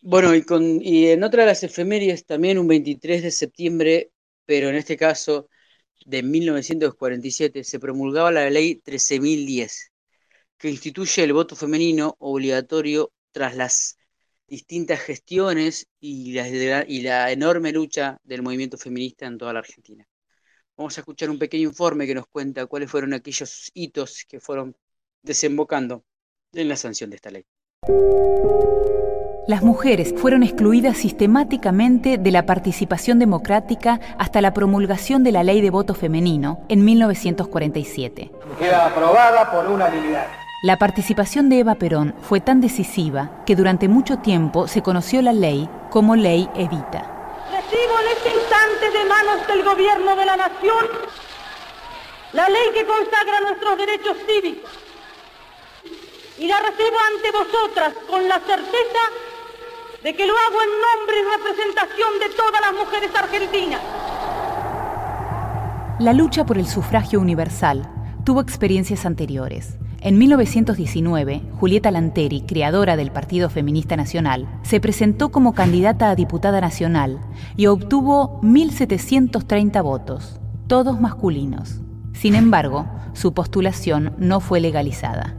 [0.00, 4.12] Bueno, y, con, y en otra de las efemérides, también un 23 de septiembre,
[4.44, 5.48] pero en este caso
[6.07, 9.92] de 1947, se promulgaba la ley 13.010,
[10.59, 13.99] que instituye el voto femenino obligatorio tras las
[14.47, 20.07] distintas gestiones y la, y la enorme lucha del movimiento feminista en toda la Argentina.
[20.76, 24.76] Vamos a escuchar un pequeño informe que nos cuenta cuáles fueron aquellos hitos que fueron
[25.22, 26.05] desembocando
[26.53, 27.45] en la sanción de esta ley.
[29.47, 35.61] Las mujeres fueron excluidas sistemáticamente de la participación democrática hasta la promulgación de la ley
[35.61, 38.30] de voto femenino en 1947.
[38.59, 40.28] Queda aprobada por unanimidad.
[40.62, 45.34] La participación de Eva Perón fue tan decisiva que durante mucho tiempo se conoció la
[45.34, 47.34] ley como Ley Evita.
[47.53, 50.86] Recibo en este instante de manos del Gobierno de la Nación
[52.32, 54.70] la ley que consagra nuestros derechos cívicos
[56.38, 59.01] y la recibo ante vosotras con la certeza
[60.05, 63.80] de que lo hago en nombre y representación de todas las mujeres argentinas.
[65.98, 67.88] La lucha por el sufragio universal
[68.22, 69.78] tuvo experiencias anteriores.
[70.02, 76.61] En 1919, Julieta Lanteri, creadora del Partido Feminista Nacional, se presentó como candidata a diputada
[76.61, 77.20] nacional
[77.57, 81.80] y obtuvo 1.730 votos, todos masculinos.
[82.12, 85.34] Sin embargo, su postulación no fue legalizada.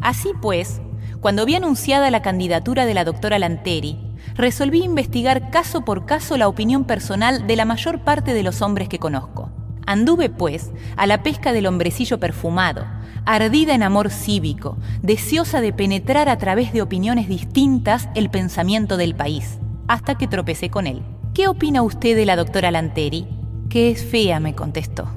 [0.00, 0.80] Así pues,
[1.20, 3.98] cuando vi anunciada la candidatura de la doctora Lanteri,
[4.34, 8.88] resolví investigar caso por caso la opinión personal de la mayor parte de los hombres
[8.88, 9.50] que conozco.
[9.86, 12.86] Anduve, pues, a la pesca del hombrecillo perfumado,
[13.26, 19.14] ardida en amor cívico, deseosa de penetrar a través de opiniones distintas el pensamiento del
[19.14, 19.58] país,
[19.88, 21.02] hasta que tropecé con él.
[21.34, 23.26] ¿Qué opina usted de la doctora Lanteri?
[23.68, 25.08] Que es fea, me contestó.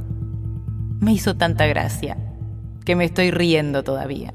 [0.99, 2.18] Me hizo tanta gracia
[2.85, 4.34] que me estoy riendo todavía.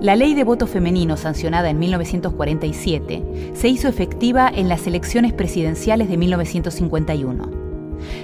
[0.00, 6.08] La ley de voto femenino sancionada en 1947 se hizo efectiva en las elecciones presidenciales
[6.08, 7.50] de 1951.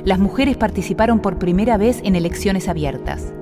[0.05, 3.33] Las mujeres participaron por primera vez en elecciones abiertas.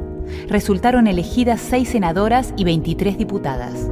[0.49, 3.89] Resultaron elegidas seis senadoras y 23 diputadas.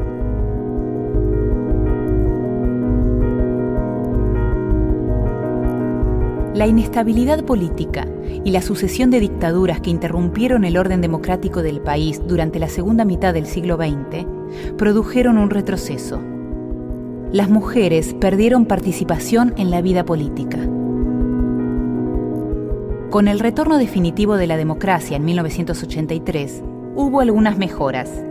[6.55, 8.07] La inestabilidad política
[8.45, 13.05] y la sucesión de dictaduras que interrumpieron el orden democrático del país durante la segunda
[13.05, 14.25] mitad del siglo XX
[14.79, 16.21] produjeron un retroceso.
[17.33, 20.59] Las mujeres perdieron participación en la vida política.
[23.11, 26.63] Con el retorno definitivo de la democracia en 1983,
[26.95, 28.25] hubo algunas mejoras.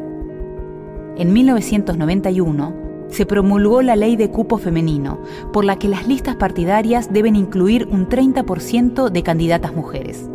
[1.17, 2.82] En 1991,
[3.13, 5.19] se promulgó la ley de cupo femenino,
[5.51, 10.27] por la que las listas partidarias deben incluir un 30% de candidatas mujeres.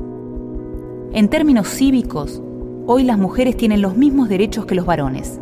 [1.13, 2.41] En términos cívicos,
[2.87, 5.41] hoy las mujeres tienen los mismos derechos que los varones,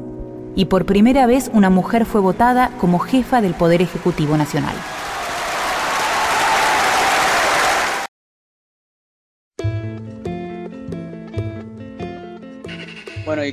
[0.54, 4.74] y por primera vez una mujer fue votada como jefa del Poder Ejecutivo Nacional.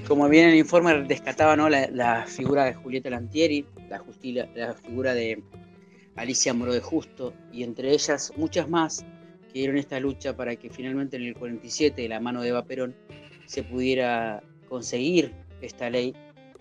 [0.02, 1.70] Como bien el informe rescataba ¿no?
[1.70, 5.44] la, figura de Julieta Lantieri, la, figura de
[6.16, 9.06] Alicia Moro de Justo, y entre ellas muchas más
[9.52, 12.66] que dieron esta lucha para que finalmente en el 47, de la mano de Eva
[12.66, 12.96] Perón,
[13.46, 16.16] se pudiera conseguir esta ley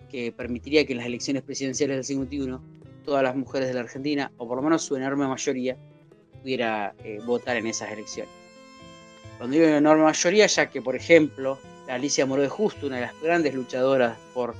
[0.09, 2.61] que permitiría que en las elecciones presidenciales del 51
[3.05, 5.77] todas las mujeres de la Argentina, o por lo menos su enorme mayoría,
[6.41, 8.31] pudiera eh, votar en esas elecciones.
[9.37, 13.21] Cuando digo enorme mayoría, ya que, por ejemplo, Alicia Moró de Justo, una de las
[13.21, 14.55] grandes luchadoras por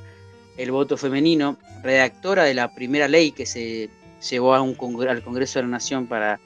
[0.57, 3.89] el voto femenino, redactora de la primera ley que se
[4.29, 4.75] llevó a un
[5.07, 6.39] al Congreso de la Nación para,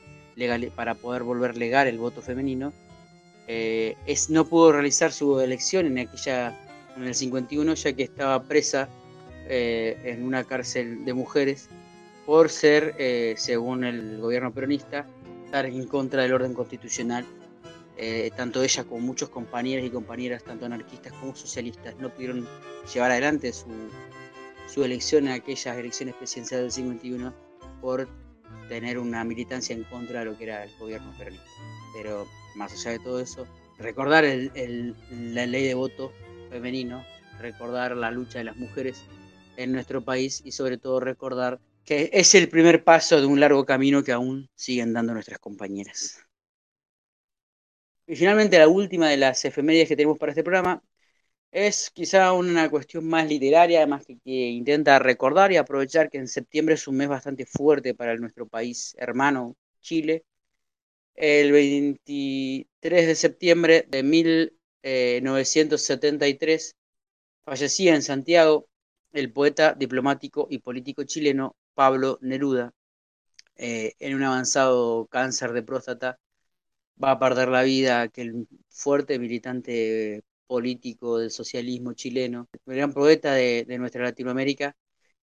[1.02, 2.74] poder volver legal el voto femenino,
[3.48, 3.96] eh,
[4.30, 6.54] no pudo realizar su elección en aquella
[6.98, 8.90] en el 51 ya que estaba presa
[9.48, 11.70] eh, en una cárcel de mujeres
[12.26, 15.06] por ser, eh, según el gobierno peronista,
[15.46, 17.26] estar en contra del orden constitucional
[17.98, 22.48] eh, tanto ella como muchos compañeros y compañeras, tanto anarquistas como socialistas, no pudieron
[22.94, 23.68] llevar adelante su,
[24.68, 27.34] su elección en aquellas elecciones presidenciales del 51
[27.82, 28.08] por
[28.70, 31.46] tener una militancia en contra de lo que era el gobierno peronista.
[31.96, 33.48] Pero más allá de todo eso,
[33.78, 34.96] recordar el- el-
[35.34, 36.12] la ley de voto
[36.50, 37.04] femenino,
[37.40, 39.02] recordar la lucha de las mujeres
[39.56, 43.66] en nuestro país y sobre todo recordar que es el primer paso de un largo
[43.66, 46.27] camino que aún siguen dando nuestras compañeras.
[48.08, 50.82] Y finalmente la última de las efemérides que tenemos para este programa
[51.52, 56.76] es quizá una cuestión más literaria, además que, intenta recordar y aprovechar que en septiembre
[56.76, 60.26] es un mes bastante fuerte para nuestro país hermano, Chile.
[61.16, 66.76] El 23 de septiembre de 1973
[67.46, 68.68] fallecía en Santiago
[69.14, 72.74] el poeta, diplomático y político chileno Pablo Neruda,
[73.56, 76.20] eh, en un avanzado cáncer de próstata.
[77.04, 83.34] Va a perder la vida aquel fuerte militante político del socialismo chileno, un gran poeta
[83.34, 84.76] de, nuestra Latinoamérica,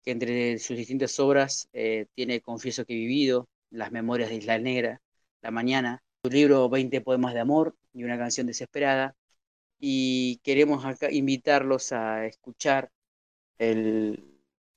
[0.02, 4.59] que entre sus distintas obras eh, tiene Confieso que he vivido, Las memorias de Isla
[4.59, 5.01] Negra,
[5.42, 9.16] La Mañana, su libro 20 poemas de amor y una canción desesperada.
[9.80, 12.90] Y queremos invitarlos a escuchar
[13.59, 14.24] el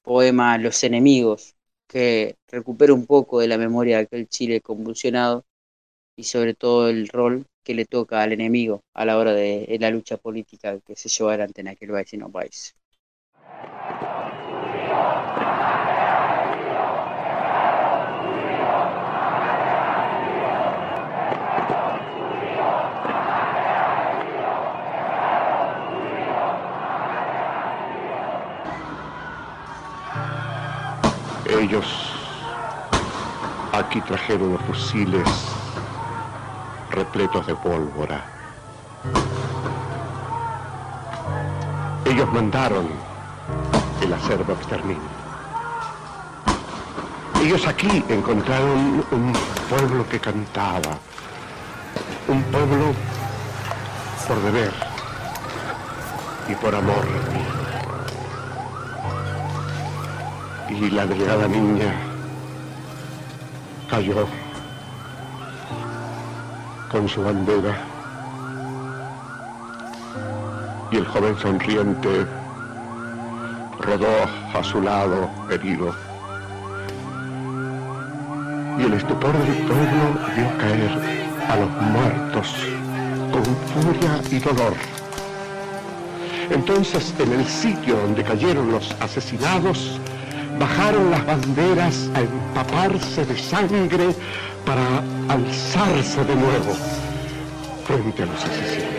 [0.01, 1.55] poema Los enemigos,
[1.87, 5.45] que recupera un poco de la memoria de aquel Chile convulsionado
[6.17, 9.91] y sobre todo el rol que le toca al enemigo a la hora de, la
[9.91, 12.75] lucha política que se llevó adelante en aquel vecino país.
[31.49, 31.85] Ellos
[33.73, 35.56] aquí trajeron los fusiles
[36.91, 38.23] repletos de pólvora.
[42.05, 42.87] Ellos mandaron
[44.01, 45.17] el acervo exterminio.
[47.41, 49.33] Ellos aquí encontraron un
[49.69, 50.97] pueblo que cantaba,
[52.27, 52.93] un pueblo
[54.27, 54.71] por deber
[56.49, 57.07] y por amor.
[60.69, 61.93] Y la delgada niña
[63.89, 64.27] cayó
[66.97, 67.77] con su bandera
[70.91, 72.25] y el joven sonriente
[73.79, 74.07] rodó
[74.55, 75.93] a su lado herido.
[78.79, 80.03] Y el estupor del pueblo
[80.35, 80.91] vio caer
[81.47, 82.55] a los muertos
[83.31, 84.73] con furia y dolor.
[86.49, 89.99] Entonces, en el sitio donde cayeron los asesinados,
[90.59, 94.15] bajaron las banderas a empaparse de sangre
[94.65, 96.73] para alzarse de nuevo
[97.85, 98.97] frente a los asesinos.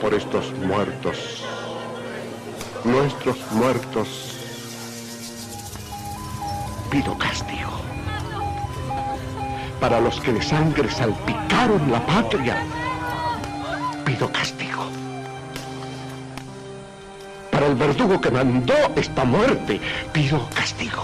[0.00, 1.44] Por estos muertos,
[2.84, 4.08] nuestros muertos,
[6.90, 7.70] pido castigo.
[9.80, 12.62] Para los que de sangre salpicaron la patria,
[17.80, 19.80] verdugo que mandó esta muerte,
[20.12, 21.02] pido castigo.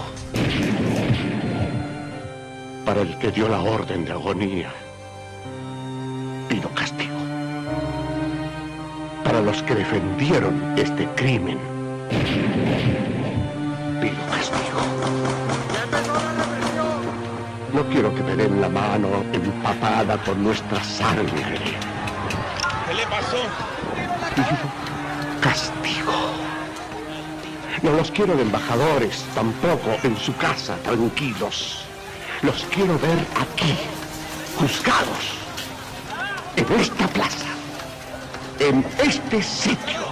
[2.85, 4.69] Para el que dio la orden de agonía,
[6.47, 7.17] pido castigo.
[9.23, 11.57] Para los que defendieron este crimen,
[13.99, 14.81] pido castigo.
[17.73, 21.57] No quiero que me den la mano empapada con nuestra sangre.
[22.87, 24.76] ¿Qué le pasó?
[27.83, 31.83] No los quiero de embajadores, tampoco en su casa, tranquilos.
[32.41, 33.75] Los quiero ver aquí,
[34.57, 35.37] juzgados,
[36.55, 37.47] en esta plaza,
[38.59, 40.06] en este sitio.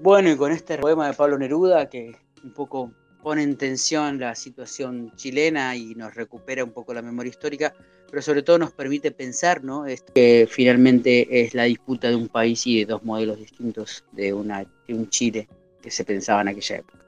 [0.00, 2.14] Bueno, y con este poema de Pablo Neruda que
[2.44, 7.30] un poco pone en tensión la situación chilena y nos recupera un poco la memoria
[7.30, 7.74] histórica,
[8.08, 9.86] pero sobre todo nos permite pensar, ¿no?
[9.86, 14.32] Esto que finalmente es la disputa de un país y de dos modelos distintos de,
[14.32, 15.48] un Chile
[15.82, 17.04] que se pensaba en aquella época.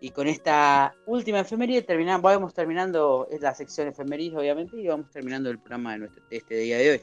[0.00, 5.48] Y con esta última efeméride terminamos, vamos terminando la sección efemérides, obviamente, y vamos terminando
[5.48, 7.00] el programa de, nuestro- de este día de hoy.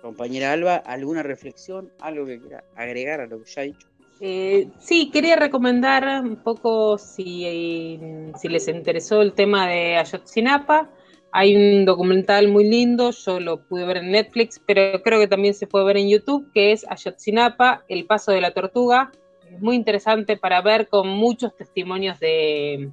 [0.00, 3.88] Compañera Alba, ¿alguna reflexión, algo que quiera agregar a lo que ya he dicho?
[4.20, 8.00] Eh, sí, quería recomendar un poco si,
[8.38, 10.90] si les interesó el tema de Ayotzinapa.
[11.32, 15.52] Hay un documental muy lindo, yo lo pude ver en Netflix, pero creo que también
[15.52, 19.12] se puede ver en YouTube, que es Ayotzinapa, El Paso de la Tortuga.
[19.50, 22.90] Es muy interesante para ver con muchos testimonios de,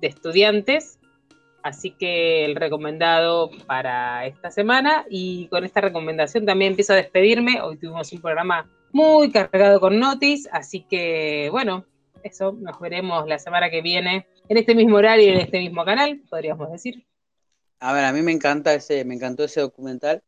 [0.00, 1.00] de estudiantes.
[1.64, 5.04] Así que el recomendado para esta semana.
[5.10, 7.60] Y con esta recomendación también empiezo a despedirme.
[7.62, 11.86] Hoy tuvimos un programa muy cargado con notis, así que bueno,
[12.22, 15.84] eso, nos veremos la semana que viene en este mismo horario y en este mismo
[15.84, 17.04] canal, podríamos decir.
[17.80, 20.22] A ver, a mí me encanta ese, me encantó ese documental.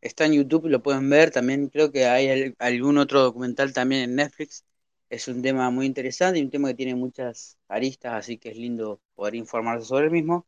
[0.00, 1.30] Está en YouTube, lo pueden ver.
[1.30, 4.64] También creo que hay algún otro documental también en Netflix.
[5.08, 8.56] Es un tema muy interesante y un tema que tiene muchas aristas, así que es
[8.56, 10.46] lindo poder informarse sobre el mismo.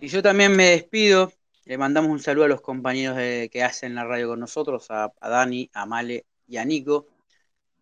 [0.00, 1.32] Y yo también me despido.
[1.64, 5.70] Le mandamos un saludo a los compañeros que hacen la radio con nosotros, a Dani,
[5.72, 7.06] a Male y a Nico.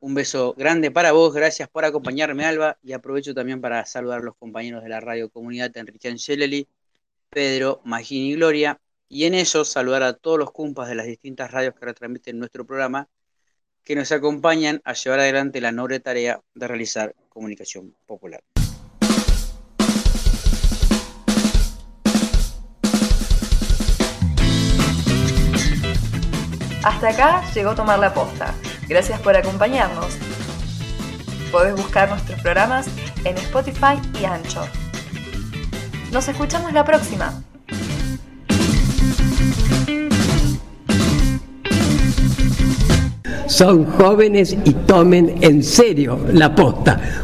[0.01, 4.25] Un beso grande para vos, gracias por acompañarme, Alba, y aprovecho también para saludar a
[4.25, 6.69] los compañeros de la radio comunidad Enrique Angeleli,
[7.31, 11.51] Pedro, Magín y Gloria, y en ellos saludar a todos los cumpas de las distintas
[11.51, 13.09] radios que retransmiten nuestro programa,
[13.85, 18.43] que nos acompañan a llevar adelante la noble tarea de realizar comunicación popular.
[26.83, 28.55] Hasta acá llegó Tomar la Posta.
[28.89, 30.19] Gracias por acompañarnos.
[31.53, 32.89] Podés buscar nuestros programas
[33.25, 34.67] en Spotify y Anchor.
[36.11, 37.43] Nos escuchamos la próxima.
[43.47, 47.23] Son jóvenes y tomen en serio la posta.